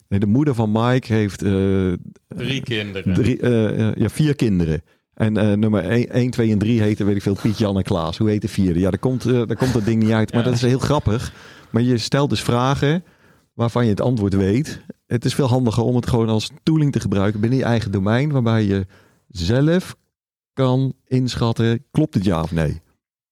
nee, 0.09 0.21
de 0.21 0.27
moeder 0.27 0.55
van 0.55 0.73
Mike 0.73 1.13
heeft. 1.13 1.39
drie 2.29 2.63
kinderen. 2.63 3.15
Drie, 3.15 3.49
ja, 3.99 4.09
vier 4.09 4.35
kinderen. 4.35 4.83
En 5.17 5.39
uh, 5.39 5.53
nummer 5.53 5.85
1, 5.85 6.11
1, 6.11 6.31
2 6.31 6.51
en 6.51 6.59
3 6.59 6.81
heten, 6.81 7.07
weet 7.07 7.17
ik 7.17 7.23
veel, 7.23 7.37
Piet, 7.43 7.59
Jan 7.59 7.77
en 7.77 7.83
Klaas. 7.83 8.19
Hoe 8.19 8.29
heet 8.29 8.43
de 8.43 8.49
vierde? 8.49 8.81
Ja, 8.81 8.91
daar 8.91 8.99
komt, 8.99 9.27
uh, 9.27 9.33
daar 9.47 9.57
komt 9.57 9.73
dat 9.73 9.85
ding 9.85 10.03
niet 10.03 10.13
uit. 10.13 10.33
Maar 10.33 10.43
ja. 10.43 10.47
dat 10.47 10.57
is 10.57 10.63
heel 10.63 10.79
grappig. 10.79 11.33
Maar 11.71 11.83
je 11.83 11.99
stelt 11.99 12.31
dus 12.31 12.43
vragen 12.43 13.05
waarvan 13.55 13.85
je 13.85 13.91
het 13.91 14.01
antwoord 14.01 14.35
weet. 14.35 14.81
Het 15.07 15.25
is 15.25 15.35
veel 15.35 15.47
handiger 15.47 15.83
om 15.83 15.97
het 15.97 16.07
gewoon 16.07 16.29
als 16.29 16.51
tooling 16.63 16.93
te 16.93 17.01
gebruiken 17.01 17.41
binnen 17.41 17.59
je 17.59 17.65
eigen 17.65 17.91
domein. 17.91 18.33
Waarbij 18.33 18.65
je 18.65 18.87
zelf 19.29 19.97
kan 20.53 20.93
inschatten, 21.05 21.85
klopt 21.91 22.15
het 22.15 22.25
ja 22.25 22.43
of 22.43 22.53
nee? 22.53 22.81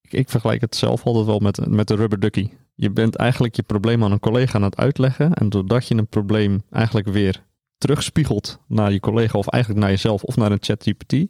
Ik, 0.00 0.12
ik 0.12 0.28
vergelijk 0.28 0.60
het 0.60 0.76
zelf 0.76 1.04
altijd 1.04 1.26
wel 1.26 1.38
met, 1.38 1.68
met 1.68 1.88
de 1.88 1.94
rubber 1.94 2.20
ducky. 2.20 2.50
Je 2.74 2.90
bent 2.90 3.16
eigenlijk 3.16 3.56
je 3.56 3.62
probleem 3.62 4.04
aan 4.04 4.12
een 4.12 4.20
collega 4.20 4.54
aan 4.54 4.62
het 4.62 4.76
uitleggen. 4.76 5.32
En 5.32 5.48
doordat 5.48 5.88
je 5.88 5.94
een 5.94 6.06
probleem 6.06 6.62
eigenlijk 6.70 7.08
weer 7.08 7.44
terugspiegelt 7.84 8.58
naar 8.66 8.92
je 8.92 9.00
collega 9.00 9.38
of 9.38 9.48
eigenlijk 9.48 9.82
naar 9.82 9.92
jezelf 9.92 10.22
of 10.22 10.36
naar 10.36 10.52
een 10.52 10.58
chat 10.60 10.82
GPT, 10.82 11.26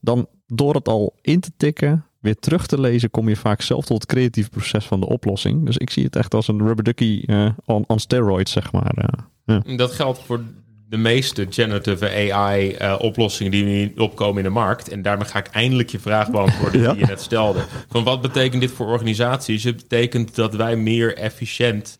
dan 0.00 0.26
door 0.46 0.74
het 0.74 0.88
al 0.88 1.14
in 1.22 1.40
te 1.40 1.50
tikken, 1.56 2.04
weer 2.20 2.38
terug 2.38 2.66
te 2.66 2.80
lezen, 2.80 3.10
kom 3.10 3.28
je 3.28 3.36
vaak 3.36 3.62
zelf 3.62 3.84
tot 3.84 4.02
het 4.02 4.10
creatieve 4.10 4.50
proces 4.50 4.84
van 4.84 5.00
de 5.00 5.06
oplossing. 5.06 5.66
Dus 5.66 5.76
ik 5.76 5.90
zie 5.90 6.04
het 6.04 6.16
echt 6.16 6.34
als 6.34 6.48
een 6.48 6.66
rubber 6.66 6.84
ducky 6.84 7.22
uh, 7.26 7.50
on, 7.64 7.84
on 7.86 7.98
steroids, 7.98 8.52
zeg 8.52 8.72
maar. 8.72 8.94
Uh, 8.98 9.04
ja. 9.44 9.76
Dat 9.76 9.92
geldt 9.92 10.18
voor 10.18 10.40
de 10.88 10.96
meeste 10.96 11.46
generative 11.50 12.32
AI-oplossingen 12.32 13.52
uh, 13.52 13.58
die 13.58 13.68
nu 13.68 13.92
opkomen 13.96 14.36
in 14.36 14.44
de 14.44 14.50
markt. 14.50 14.88
En 14.88 15.02
daarmee 15.02 15.26
ga 15.26 15.38
ik 15.38 15.46
eindelijk 15.46 15.90
je 15.90 15.98
vraag 15.98 16.30
beantwoorden 16.30 16.80
ja? 16.82 16.90
die 16.92 17.00
je 17.00 17.06
net 17.06 17.20
stelde. 17.20 17.64
Van 17.88 18.04
wat 18.04 18.20
betekent 18.20 18.60
dit 18.60 18.70
voor 18.70 18.86
organisaties? 18.86 19.64
Het 19.64 19.76
betekent 19.76 20.34
dat 20.34 20.54
wij 20.54 20.76
meer 20.76 21.16
efficiënt 21.16 21.98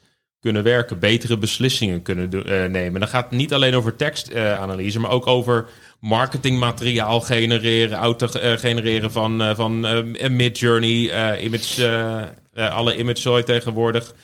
kunnen 0.48 0.72
werken, 0.72 0.98
betere 0.98 1.38
beslissingen 1.38 2.02
kunnen 2.02 2.30
uh, 2.32 2.64
nemen. 2.64 3.00
Dan 3.00 3.08
gaat 3.08 3.30
het 3.30 3.38
niet 3.38 3.52
alleen 3.52 3.74
over 3.74 3.96
tekstanalyse, 3.96 5.00
maar 5.00 5.10
ook 5.10 5.26
over 5.26 5.68
marketingmateriaal 6.00 7.20
genereren, 7.20 7.98
auto 7.98 8.28
uh, 8.36 8.52
genereren 8.52 9.12
van, 9.12 9.56
van 9.56 9.80
Midjourney, 10.36 11.38
image, 11.40 12.30
alle 12.54 12.96
image 12.96 13.42
tegenwoordig. 13.44 14.14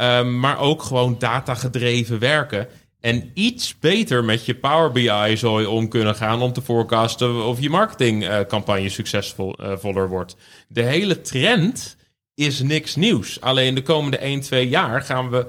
Um, 0.00 0.40
maar 0.40 0.58
ook 0.58 0.82
gewoon 0.82 1.16
data-gedreven 1.18 2.18
werken. 2.18 2.68
En 3.00 3.30
iets 3.34 3.78
beter 3.78 4.24
met 4.24 4.46
je 4.46 4.54
Power 4.54 4.92
BI 4.92 5.36
zooi 5.36 5.66
om 5.66 5.88
kunnen 5.88 6.14
gaan 6.14 6.42
om 6.42 6.52
te 6.52 6.62
forecasten 6.62 7.44
of 7.44 7.60
je 7.60 7.70
marketingcampagne 7.70 8.88
succesvoller 8.88 10.08
wordt. 10.08 10.36
De 10.68 10.82
hele 10.82 11.20
trend 11.20 11.96
is 12.34 12.62
niks 12.62 12.96
nieuws. 12.96 13.40
Alleen 13.40 13.74
de 13.74 13.82
komende 13.82 14.18
1, 14.18 14.40
2 14.40 14.68
jaar 14.68 15.02
gaan 15.02 15.30
we 15.30 15.46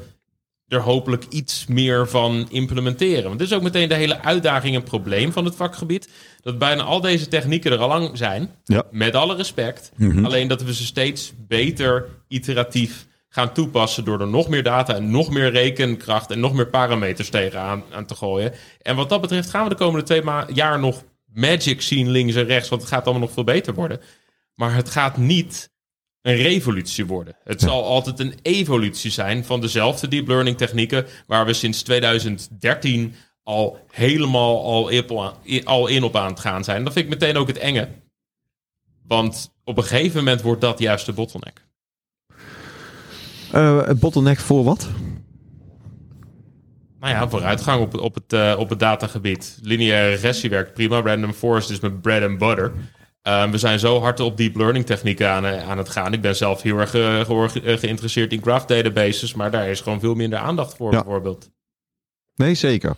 er 0.67 0.79
hopelijk 0.79 1.25
iets 1.29 1.65
meer 1.67 2.07
van 2.07 2.47
implementeren. 2.49 3.23
Want 3.23 3.39
dit 3.39 3.47
is 3.47 3.53
ook 3.53 3.61
meteen 3.61 3.89
de 3.89 3.95
hele 3.95 4.21
uitdaging 4.21 4.75
en 4.75 4.83
probleem 4.83 5.31
van 5.31 5.45
het 5.45 5.55
vakgebied. 5.55 6.09
Dat 6.41 6.57
bijna 6.57 6.83
al 6.83 7.01
deze 7.01 7.27
technieken 7.27 7.71
er 7.71 7.77
al 7.77 7.87
lang 7.87 8.17
zijn. 8.17 8.51
Ja. 8.63 8.83
Met 8.91 9.15
alle 9.15 9.35
respect. 9.35 9.91
Mm-hmm. 9.95 10.25
Alleen 10.25 10.47
dat 10.47 10.63
we 10.63 10.73
ze 10.73 10.85
steeds 10.85 11.33
beter 11.47 12.07
iteratief 12.27 13.05
gaan 13.29 13.53
toepassen 13.53 14.05
door 14.05 14.21
er 14.21 14.27
nog 14.27 14.47
meer 14.47 14.63
data 14.63 14.95
en 14.95 15.11
nog 15.11 15.29
meer 15.29 15.51
rekenkracht 15.51 16.31
en 16.31 16.39
nog 16.39 16.53
meer 16.53 16.67
parameters 16.67 17.29
tegenaan 17.29 17.83
aan 17.91 18.05
te 18.05 18.15
gooien. 18.15 18.53
En 18.81 18.95
wat 18.95 19.09
dat 19.09 19.21
betreft 19.21 19.49
gaan 19.49 19.63
we 19.63 19.69
de 19.69 19.75
komende 19.75 20.05
twee 20.05 20.23
jaar 20.53 20.79
nog 20.79 21.03
magic 21.33 21.81
zien 21.81 22.09
links 22.09 22.35
en 22.35 22.45
rechts, 22.45 22.69
want 22.69 22.81
het 22.81 22.91
gaat 22.91 23.03
allemaal 23.03 23.21
nog 23.21 23.31
veel 23.31 23.43
beter 23.43 23.73
worden. 23.73 23.99
Maar 24.53 24.75
het 24.75 24.89
gaat 24.89 25.17
niet 25.17 25.69
een 26.25 26.35
revolutie 26.35 27.05
worden. 27.05 27.35
Het 27.43 27.61
ja. 27.61 27.67
zal 27.67 27.83
altijd 27.83 28.19
een 28.19 28.33
evolutie 28.41 29.11
zijn 29.11 29.45
van 29.45 29.61
dezelfde 29.61 30.07
deep 30.07 30.27
learning 30.27 30.57
technieken 30.57 31.05
waar 31.27 31.45
we 31.45 31.53
sinds 31.53 31.81
2013 31.81 33.15
al 33.43 33.79
helemaal 33.91 34.63
al, 34.63 34.91
al 35.63 35.87
in 35.87 36.03
op 36.03 36.15
aan 36.15 36.29
het 36.29 36.39
gaan 36.39 36.63
zijn. 36.63 36.83
Dat 36.83 36.93
vind 36.93 37.05
ik 37.05 37.11
meteen 37.11 37.37
ook 37.37 37.47
het 37.47 37.57
enge. 37.57 37.89
Want 39.07 39.51
op 39.63 39.77
een 39.77 39.83
gegeven 39.83 40.17
moment 40.17 40.41
wordt 40.41 40.61
dat 40.61 40.79
juist 40.79 41.05
de 41.05 41.13
bottleneck. 41.13 41.65
Uh, 43.53 43.85
het 43.85 43.99
bottleneck 43.99 44.39
voor 44.39 44.63
wat? 44.63 44.89
Nou 46.99 47.13
ja, 47.13 47.29
vooruitgang 47.29 47.81
op, 47.81 47.99
op, 47.99 48.15
het, 48.15 48.33
uh, 48.33 48.55
op 48.59 48.69
het 48.69 48.79
datagebied. 48.79 49.59
Lineaire 49.61 50.09
regressie 50.09 50.49
werkt 50.49 50.73
prima. 50.73 51.01
Random 51.01 51.33
forest 51.33 51.69
is 51.69 51.79
mijn 51.79 52.01
bread 52.01 52.29
and 52.29 52.37
butter. 52.37 52.71
Um, 53.27 53.51
we 53.51 53.57
zijn 53.57 53.79
zo 53.79 53.99
hard 53.99 54.19
op 54.19 54.37
deep 54.37 54.55
learning 54.55 54.85
technieken 54.85 55.29
aan, 55.29 55.45
aan 55.45 55.77
het 55.77 55.89
gaan. 55.89 56.13
Ik 56.13 56.21
ben 56.21 56.35
zelf 56.35 56.61
heel 56.61 56.77
erg 56.77 56.95
uh, 56.95 57.49
ge 57.49 57.77
geïnteresseerd 57.77 58.31
in 58.31 58.41
graph 58.41 58.65
databases, 58.65 59.33
maar 59.33 59.51
daar 59.51 59.69
is 59.69 59.81
gewoon 59.81 59.99
veel 59.99 60.15
minder 60.15 60.39
aandacht 60.39 60.75
voor, 60.75 60.91
ja. 60.91 61.03
bijvoorbeeld. 61.03 61.49
Nee, 62.35 62.53
zeker. 62.53 62.95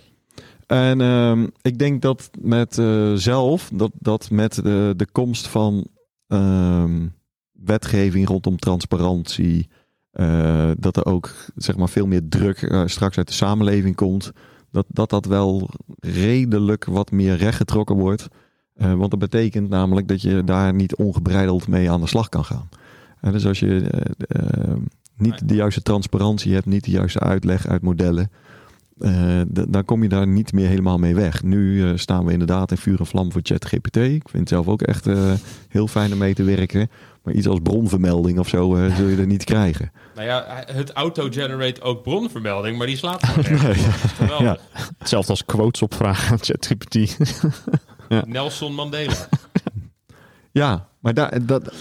En 0.66 1.00
um, 1.00 1.50
ik 1.62 1.78
denk 1.78 2.02
dat 2.02 2.30
met 2.40 2.78
uh, 2.78 3.12
zelf, 3.14 3.70
dat, 3.74 3.90
dat 3.94 4.30
met 4.30 4.54
de, 4.54 4.94
de 4.96 5.06
komst 5.12 5.46
van 5.46 5.86
um, 6.26 7.14
wetgeving 7.52 8.28
rondom 8.28 8.56
transparantie, 8.56 9.68
uh, 10.12 10.70
dat 10.78 10.96
er 10.96 11.04
ook 11.06 11.34
zeg 11.54 11.76
maar 11.76 11.88
veel 11.88 12.06
meer 12.06 12.28
druk 12.28 12.82
straks 12.86 13.16
uit 13.16 13.28
de 13.28 13.34
samenleving 13.34 13.96
komt, 13.96 14.32
dat, 14.70 14.86
dat 14.88 15.10
dat 15.10 15.26
wel 15.26 15.70
redelijk 16.00 16.84
wat 16.84 17.10
meer 17.10 17.36
rechtgetrokken 17.36 17.96
wordt. 17.96 18.28
Uh, 18.78 18.94
want 18.94 19.10
dat 19.10 19.18
betekent 19.18 19.68
namelijk 19.68 20.08
dat 20.08 20.22
je 20.22 20.44
daar 20.44 20.74
niet 20.74 20.96
ongebreideld 20.96 21.68
mee 21.68 21.90
aan 21.90 22.00
de 22.00 22.06
slag 22.06 22.28
kan 22.28 22.44
gaan. 22.44 22.68
Uh, 23.22 23.32
dus 23.32 23.46
als 23.46 23.58
je 23.58 23.90
uh, 24.28 24.74
niet 25.16 25.48
de 25.48 25.54
juiste 25.54 25.82
transparantie 25.82 26.54
hebt, 26.54 26.66
niet 26.66 26.84
de 26.84 26.90
juiste 26.90 27.20
uitleg 27.20 27.66
uit 27.66 27.82
modellen, 27.82 28.30
dan 29.48 29.84
kom 29.84 30.02
je 30.02 30.08
daar 30.08 30.26
niet 30.26 30.52
meer 30.52 30.68
helemaal 30.68 30.98
mee 30.98 31.14
weg. 31.14 31.42
Nu 31.42 31.98
staan 31.98 32.24
we 32.24 32.32
inderdaad 32.32 32.70
in 32.70 32.76
vuur 32.76 32.98
en 32.98 33.06
vlam 33.06 33.32
voor 33.32 33.40
ChatGPT. 33.44 33.96
Ik 33.96 34.28
vind 34.28 34.32
het 34.32 34.48
zelf 34.48 34.68
ook 34.68 34.82
echt 34.82 35.06
heel 35.68 35.86
fijn 35.86 36.12
om 36.12 36.18
mee 36.18 36.34
te 36.34 36.42
werken. 36.42 36.90
Maar 37.22 37.34
iets 37.34 37.46
als 37.46 37.58
bronvermelding 37.62 38.38
of 38.38 38.48
zo 38.48 38.88
zul 38.96 39.06
je 39.06 39.16
er 39.16 39.26
niet 39.26 39.44
krijgen. 39.44 39.90
Nou 40.14 40.30
ja, 40.30 40.64
het 40.72 40.92
auto-generate 40.92 41.80
ook 41.80 42.02
bronvermelding, 42.02 42.78
maar 42.78 42.86
die 42.86 42.96
slaat 42.96 43.24
gewoon. 43.26 43.62
Nee. 43.62 44.46
Ja. 44.46 44.58
Hetzelfde 44.98 45.30
als 45.30 45.44
quotes 45.44 45.82
opvragen 45.82 46.30
aan 46.30 46.38
ChatGPT. 46.40 46.96
Ja. 48.08 48.24
Nelson 48.26 48.74
Mandela. 48.74 49.28
ja, 50.50 50.88
maar, 50.98 51.14
daar, 51.14 51.46
dat, 51.46 51.74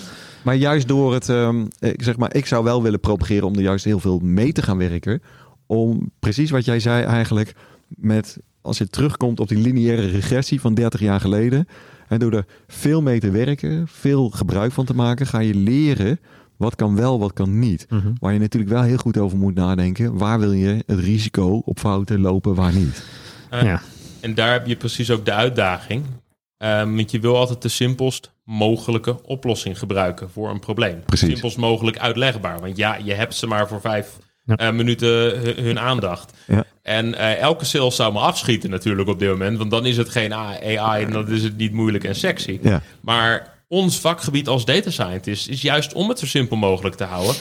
maar 0.44 0.56
juist 0.56 0.88
door 0.88 1.14
het, 1.14 1.28
um, 1.28 1.68
ik 1.80 2.04
zeg 2.04 2.18
maar, 2.18 2.36
ik 2.36 2.46
zou 2.46 2.64
wel 2.64 2.84
willen 2.84 3.00
propageren 3.00 3.48
om 3.48 3.56
er 3.56 3.62
juist 3.62 3.86
heel 3.86 4.00
veel 4.00 4.20
mee 4.20 4.52
te 4.52 4.62
gaan 4.62 4.78
werken. 4.78 5.22
Om 5.66 6.12
precies 6.20 6.50
wat 6.50 6.66
jij 6.66 6.80
zei 6.80 7.04
eigenlijk, 7.04 7.56
met 7.88 8.38
als 8.62 8.78
je 8.78 8.88
terugkomt 8.88 9.40
op 9.40 9.48
die 9.48 9.58
lineaire 9.58 10.08
regressie 10.08 10.62
van 10.62 10.74
30 10.74 11.00
jaar 11.00 11.20
geleden. 11.20 11.68
En 12.08 12.20
door 12.20 12.34
er 12.34 12.46
veel 12.68 13.02
mee 13.02 13.20
te 13.20 13.32
werken, 13.32 13.88
veel 13.88 14.30
gebruik 14.30 14.72
van 14.72 14.86
te 14.86 14.94
maken, 14.94 15.28
ga 15.28 15.40
je 15.40 15.56
leren 15.56 16.20
wat 16.58 16.76
kan 16.76 16.96
wel, 16.96 17.20
wat 17.20 17.34
kan 17.34 17.60
niet. 17.60 17.86
Mm-hmm. 17.90 18.16
Waar 18.20 18.34
je 18.34 18.40
natuurlijk 18.40 18.72
wel 18.72 18.82
heel 18.82 18.98
goed 18.98 19.18
over 19.18 19.38
moet 19.38 19.56
nadenken. 19.56 20.18
Waar 20.18 20.40
wil 20.40 20.52
je 20.52 20.84
het 20.86 21.00
risico 21.00 21.62
op 21.66 21.80
fouten 21.80 22.20
lopen, 22.20 22.56
waar 22.56 22.74
niet? 22.74 23.04
Uh, 23.54 23.62
ja. 23.62 23.82
En 24.20 24.34
daar 24.34 24.52
heb 24.52 24.68
je 24.68 24.76
precies 24.76 25.12
ook 25.12 25.26
de 25.26 25.34
uitdaging. 25.34 26.04
Um, 26.58 26.96
want 26.96 27.12
je 27.12 27.20
wil 27.20 27.38
altijd 27.38 27.62
de 27.62 27.68
simpelst 27.68 28.32
mogelijke 28.44 29.24
oplossing 29.24 29.80
gebruiken 29.80 30.30
voor 30.30 30.50
een 30.50 30.60
probleem. 30.60 31.04
Precies. 31.06 31.30
Simpelst 31.30 31.58
mogelijk 31.58 31.98
uitlegbaar. 31.98 32.60
Want 32.60 32.78
ja, 32.78 32.96
je 33.04 33.14
hebt 33.14 33.36
ze 33.36 33.48
maar 33.48 33.68
voor 33.68 33.82
vijf 33.82 34.18
ja. 34.44 34.68
uh, 34.68 34.76
minuten 34.76 35.40
hun, 35.64 35.80
aandacht. 35.80 36.34
Ja. 36.48 36.64
En 36.82 37.08
uh, 37.08 37.40
elke 37.40 37.66
sales 37.66 37.96
zou 37.96 38.14
me 38.14 38.20
afschieten 38.20 38.70
natuurlijk 38.70 39.10
op 39.10 39.20
dit 39.20 39.30
moment. 39.30 39.58
Want 39.58 39.72
dan 39.72 39.86
is 39.86 39.98
het 39.98 40.10
geen 40.10 40.34
AI 40.34 41.04
en 41.04 41.12
dan 41.12 41.32
is 41.32 41.44
het 41.44 41.58
niet 41.58 41.74
moeilijk 41.74 42.04
en 42.04 42.16
sexy. 42.16 42.60
Ja. 42.62 42.82
Maar 43.02 43.64
ons 43.68 44.00
vakgebied 44.00 44.48
als 44.48 44.66
data 44.66 44.90
scientist 44.90 45.48
is 45.48 45.62
juist 45.62 45.94
om 45.94 46.10
het 46.10 46.20
zo 46.20 46.26
simpel 46.26 46.58
mogelijk 46.58 46.96
te 46.96 47.04
houden. 47.04 47.36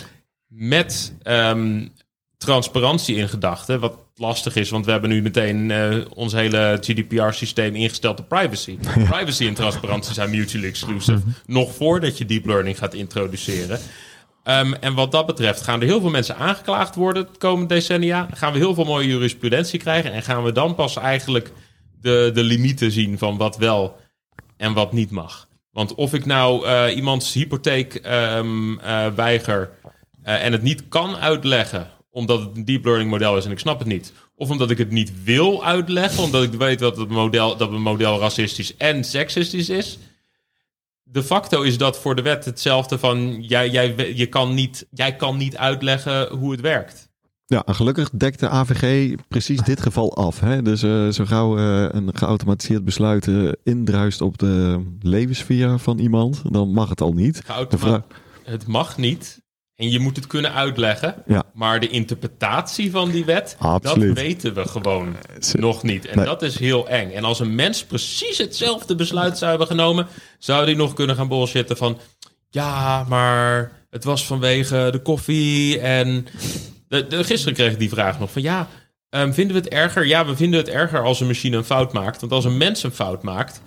Met 0.47 1.15
um, 1.25 1.93
transparantie 2.39 3.17
in 3.17 3.29
gedachten. 3.29 3.81
Wat 3.81 3.99
lastig 4.17 4.57
is, 4.57 4.71
want 4.71 4.85
we 4.85 4.91
hebben 4.91 5.11
nu 5.11 5.23
meteen 5.23 5.71
uh, 5.71 5.97
ons 6.15 6.33
hele 6.33 6.79
GDPR-systeem 6.81 7.75
ingesteld 7.75 8.21
op 8.21 8.29
privacy. 8.29 8.79
Ja. 8.97 9.05
Privacy 9.05 9.47
en 9.47 9.55
transparantie 9.55 10.15
zijn 10.15 10.31
mutually 10.31 10.69
exclusive. 10.69 11.13
Mm-hmm. 11.13 11.35
Nog 11.47 11.75
voordat 11.75 12.19
je 12.19 12.25
deep 12.25 12.47
learning 12.47 12.79
gaat 12.79 12.95
introduceren. 12.95 13.79
Um, 14.45 14.75
en 14.75 14.95
wat 14.95 15.13
dat 15.13 15.27
betreft 15.27 15.63
gaan 15.63 15.81
er 15.81 15.87
heel 15.87 16.01
veel 16.01 16.11
mensen 16.11 16.37
aangeklaagd 16.37 16.95
worden 16.95 17.29
de 17.33 17.39
komende 17.39 17.75
decennia. 17.75 18.29
Gaan 18.35 18.53
we 18.53 18.59
heel 18.59 18.75
veel 18.75 18.85
mooie 18.85 19.07
jurisprudentie 19.07 19.79
krijgen. 19.79 20.13
En 20.13 20.23
gaan 20.23 20.45
we 20.45 20.53
dan 20.53 20.75
pas 20.75 20.97
eigenlijk 20.97 21.53
de, 22.01 22.31
de 22.35 22.43
limieten 22.43 22.91
zien 22.91 23.19
van 23.19 23.37
wat 23.37 23.57
wel 23.57 23.97
en 24.57 24.73
wat 24.73 24.93
niet 24.93 25.11
mag. 25.11 25.49
Want 25.71 25.95
of 25.95 26.15
ik 26.15 26.27
nou 26.27 26.67
uh, 26.67 26.97
iemands 26.97 27.33
hypotheek 27.33 28.01
um, 28.07 28.73
uh, 28.81 29.07
weiger 29.07 29.71
en 30.23 30.53
het 30.53 30.63
niet 30.63 30.89
kan 30.89 31.17
uitleggen 31.17 31.91
omdat 32.17 32.41
het 32.41 32.57
een 32.57 32.65
deep 32.65 32.85
learning 32.85 33.11
model 33.11 33.37
is 33.37 33.45
en 33.45 33.51
ik 33.51 33.59
snap 33.59 33.79
het 33.79 33.89
niet. 33.89 34.13
Of 34.35 34.51
omdat 34.51 34.71
ik 34.71 34.79
het 34.79 34.91
niet 34.91 35.13
wil 35.25 35.65
uitleggen, 35.65 36.23
omdat 36.23 36.43
ik 36.43 36.53
weet 36.53 36.79
dat 36.79 36.97
het 36.97 37.09
model, 37.09 37.57
dat 37.57 37.73
een 37.73 37.83
model 37.83 38.19
racistisch 38.19 38.77
en 38.77 39.05
seksistisch 39.05 39.69
is. 39.69 39.99
De 41.03 41.23
facto 41.23 41.63
is 41.63 41.79
dat 41.79 41.99
voor 41.99 42.17
de 42.17 42.23
wet 42.23 42.45
hetzelfde 42.45 42.99
van 42.99 43.43
jij, 43.43 43.71
jij, 43.71 44.15
je 44.15 44.27
kan 44.27 44.55
niet, 44.55 44.87
jij 44.91 45.17
kan 45.17 45.37
niet 45.37 45.57
uitleggen 45.57 46.29
hoe 46.29 46.51
het 46.51 46.61
werkt. 46.61 47.09
Ja, 47.47 47.65
en 47.65 47.75
gelukkig 47.75 48.11
dekt 48.11 48.41
de 48.41 48.49
AVG 48.49 49.15
precies 49.29 49.61
dit 49.61 49.81
geval 49.81 50.17
af. 50.17 50.41
Hè? 50.41 50.63
Dus 50.63 50.83
eh, 50.83 51.09
zo 51.09 51.25
gauw 51.25 51.59
eh, 51.59 51.87
een 51.91 52.17
geautomatiseerd 52.17 52.85
besluit 52.85 53.29
eh, 53.29 53.49
indruist 53.63 54.21
op 54.21 54.39
de 54.39 54.85
levenssfeer 55.01 55.79
van 55.79 55.99
iemand, 55.99 56.43
dan 56.53 56.73
mag 56.73 56.89
het 56.89 57.01
al 57.01 57.13
niet. 57.13 57.43
De 57.69 57.79
vraag... 57.79 58.03
Het 58.45 58.67
mag 58.67 58.97
niet. 58.97 59.45
En 59.77 59.91
je 59.91 59.99
moet 59.99 60.17
het 60.17 60.27
kunnen 60.27 60.53
uitleggen. 60.55 61.15
Ja. 61.27 61.43
Maar 61.55 61.81
de 61.81 61.89
interpretatie 61.89 62.91
van 62.91 63.11
die 63.11 63.25
wet, 63.25 63.57
Absoluut. 63.59 64.15
dat 64.15 64.25
weten 64.25 64.55
we 64.55 64.69
gewoon 64.69 65.17
nog 65.53 65.83
niet. 65.83 66.07
En 66.07 66.17
Nee. 66.17 66.25
dat 66.27 66.43
is 66.43 66.59
heel 66.59 66.89
eng. 66.89 67.11
En 67.11 67.25
als 67.25 67.41
een 67.41 67.55
mens 67.55 67.85
precies 67.85 68.39
hetzelfde 68.39 68.95
besluit 68.95 69.39
zou 69.39 69.51
hebben 69.51 69.69
genomen, 69.69 70.07
zou 70.39 70.67
die 70.67 70.77
nog 70.77 70.95
kunnen 70.95 71.17
gaan 71.17 71.29
bullshitten 71.29 71.77
van... 71.77 71.99
Ja, 72.51 73.05
maar 73.09 73.73
het 73.91 74.05
was 74.05 74.27
vanwege 74.27 74.89
de 74.93 74.99
koffie 75.03 75.81
en... 75.81 76.27
De, 76.89 77.07
de- 77.07 77.25
gisteren 77.25 77.55
kreeg 77.55 77.73
ik 77.73 77.79
die 77.79 77.89
vraag 77.89 78.19
nog 78.19 78.31
van 78.31 78.43
ja, 78.43 78.69
ehm, 79.09 79.33
vinden 79.33 79.57
we 79.57 79.63
het 79.63 79.73
erger? 79.73 80.07
Ja, 80.07 80.27
we 80.27 80.37
vinden 80.37 80.61
het 80.61 80.69
erger 80.69 81.03
als 81.03 81.21
een 81.21 81.27
machine 81.27 81.57
een 81.57 81.65
fout 81.65 81.93
maakt. 81.93 82.21
Want 82.21 82.33
als 82.33 82.45
een 82.45 82.57
mens 82.57 82.83
een 82.83 82.91
fout 82.93 83.23
maakt, 83.23 83.61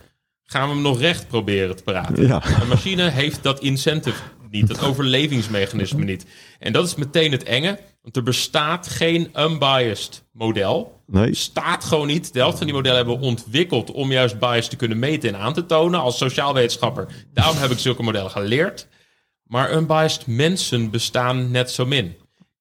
gaan 0.44 0.68
we 0.68 0.74
hem 0.74 0.84
nog 0.84 1.00
recht 1.00 1.28
proberen 1.28 1.76
te 1.76 1.84
praten. 1.84 2.28
Ja. 2.28 2.42
Een 2.62 2.68
machine 2.68 3.10
heeft 3.10 3.44
dat 3.44 3.60
incentive 3.60 4.20
niet, 4.52 4.68
dat 4.68 4.84
overlevingsmechanisme 4.84 6.04
niet. 6.04 6.26
En 6.60 6.74
dat 6.74 6.86
is 6.86 6.96
meteen 6.96 7.32
het 7.32 7.44
enge, 7.44 7.80
want 8.02 8.16
er 8.16 8.24
bestaat 8.24 8.88
geen 8.88 9.32
unbiased 9.38 10.24
model. 10.32 11.02
Nee, 11.08 11.30
Bestaat 11.30 11.84
gewoon 11.84 12.08
niet. 12.08 12.34
De 12.34 12.40
helft 12.40 12.58
van 12.58 12.66
die 12.66 12.76
modellen 12.76 12.98
hebben 12.98 13.20
we 13.20 13.26
ontwikkeld 13.26 13.92
om 13.92 14.12
juist 14.12 14.40
bias 14.40 14.68
te 14.68 14.76
kunnen 14.76 15.00
meten 15.00 15.30
en 15.30 15.40
aan 15.40 15.54
te 15.54 15.66
tonen. 15.66 16.00
Als 16.00 16.18
sociaal 16.18 16.54
wetenschapper, 16.54 17.08
daarom 17.34 17.58
heb 17.58 17.72
ik 17.72 17.80
zulke 17.80 18.04
modellen 18.04 18.32
geleerd. 18.32 18.88
Maar 19.44 19.74
unbiased 19.74 20.28
mensen 20.28 20.90
bestaan 20.90 21.52
net 21.52 21.72
zo 21.72 21.86
min. 21.86 22.16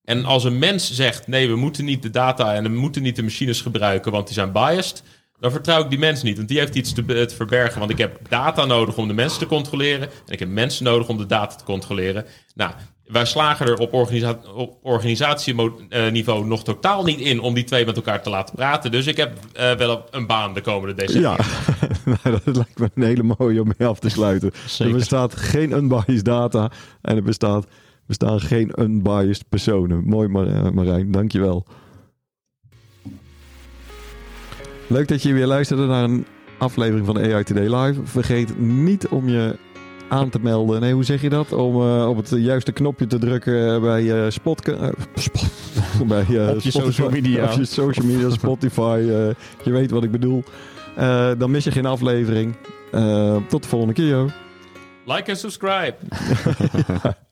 En 0.05 0.25
als 0.25 0.45
een 0.45 0.59
mens 0.59 0.93
zegt, 0.95 1.27
nee, 1.27 1.49
we 1.49 1.57
moeten 1.57 1.85
niet 1.85 2.03
de 2.03 2.11
data 2.11 2.55
en 2.55 2.63
we 2.63 2.69
moeten 2.69 3.03
niet 3.03 3.17
de 3.17 3.23
machines 3.23 3.61
gebruiken, 3.61 4.13
want 4.13 4.27
die 4.27 4.35
zijn 4.35 4.53
biased, 4.53 5.03
dan 5.41 5.51
vertrouw 5.51 5.83
ik 5.83 5.91
die 5.91 5.99
mens 5.99 6.23
niet. 6.23 6.37
Want 6.37 6.49
die 6.49 6.59
heeft 6.59 6.75
iets 6.75 6.93
te, 6.93 7.03
be- 7.03 7.25
te 7.27 7.35
verbergen. 7.35 7.79
Want 7.79 7.91
ik 7.91 7.99
heb 7.99 8.19
data 8.29 8.65
nodig 8.65 8.97
om 8.97 9.09
de 9.09 9.15
mensen 9.15 9.39
te 9.39 9.47
controleren. 9.47 10.09
En 10.27 10.33
ik 10.33 10.39
heb 10.39 10.49
mensen 10.49 10.85
nodig 10.85 11.09
om 11.09 11.17
de 11.19 11.27
data 11.27 11.55
te 11.57 11.65
controleren. 11.65 12.25
Nou, 12.55 12.71
wij 13.07 13.25
slagen 13.25 13.67
er 13.67 13.77
op, 13.79 13.93
organisa 13.93 14.39
op 14.55 14.77
organisatieniveau 14.83 16.47
nog 16.47 16.65
totaal 16.65 17.05
niet 17.05 17.21
in 17.21 17.41
om 17.41 17.55
die 17.55 17.65
twee 17.65 17.85
met 17.87 17.97
elkaar 17.97 18.23
te 18.23 18.31
laten 18.31 18.55
praten. 18.55 18.91
Dus 18.91 19.07
ik 19.07 19.17
heb 19.17 19.39
eh, 19.53 19.73
wel 19.73 20.05
een 20.11 20.27
baan 20.27 20.55
de 20.55 20.61
komende 20.61 20.95
decennia. 20.95 21.37
ja. 21.37 21.45
Nou, 22.25 22.39
dat 22.45 22.57
lijkt 22.57 22.79
me 22.79 22.91
een 22.95 23.03
hele 23.03 23.35
mooie 23.39 23.61
om 23.61 23.73
mee 23.79 23.89
af 23.89 23.99
te 23.99 24.09
sluiten. 24.09 24.51
Zeker. 24.67 24.93
Er 24.93 24.99
bestaat 24.99 25.37
geen 25.37 25.73
unbiased 25.73 26.25
data 26.25 26.71
en 27.03 27.17
er 27.17 27.23
bestaat, 27.23 27.67
bestaan 28.07 28.41
geen 28.41 28.73
unbiased 28.81 29.49
personen. 29.49 30.05
Mooi 30.05 30.29
Mar 30.29 30.47
eh, 30.47 30.71
Marijn, 30.71 31.11
dankjewel. 31.11 31.67
Leuk 34.89 35.09
dat 35.09 35.23
je 35.23 35.33
weer 35.33 35.47
luisterde 35.47 35.87
naar 35.87 36.05
een 36.05 36.27
aflevering 36.59 37.07
van 37.07 37.19
AI 37.19 37.45
Today 37.45 37.75
Live. 37.75 38.01
Vergeet 38.05 38.59
niet 38.59 39.09
om 39.09 39.29
je 39.29 39.57
aan 40.09 40.29
te 40.29 40.39
melden. 40.43 40.81
Nee, 40.81 40.93
hoe 40.93 41.05
zeg 41.05 41.21
je 41.23 41.29
dat? 41.29 41.53
Om 41.53 41.75
eh, 41.83 42.09
op 42.09 42.17
het 42.17 42.33
juiste 42.37 42.73
knopje 42.73 43.07
te 43.07 43.19
drukken 43.19 43.81
bij 43.81 44.25
eh 44.25 44.31
Spot, 44.31 44.69
eh, 44.69 44.89
Spot- 45.15 45.51
bij 46.09 46.21
eh, 46.29 46.49
Op 46.49 46.61
je 46.61 46.71
Spotify- 46.71 46.71
social 46.71 47.11
media. 47.11 47.45
Op 47.45 47.51
je 47.59 47.65
social 47.65 48.07
media, 48.07 48.31
Spotify. 48.31 48.99
eh, 49.01 49.65
je 49.65 49.71
weet 49.71 49.91
wat 49.91 50.05
ik 50.05 50.11
bedoel. 50.11 50.45
Eh, 50.97 51.31
dan 51.39 51.51
mis 51.51 51.65
je 51.65 51.71
geen 51.71 51.87
aflevering. 51.87 52.57
Eh, 52.93 53.37
tot 53.49 53.63
de 53.63 53.69
volgende 53.69 53.95
keer, 53.95 54.09
joh. 54.09 54.29
Like 55.07 55.31
en 55.31 55.37
subscribe. 55.37 55.95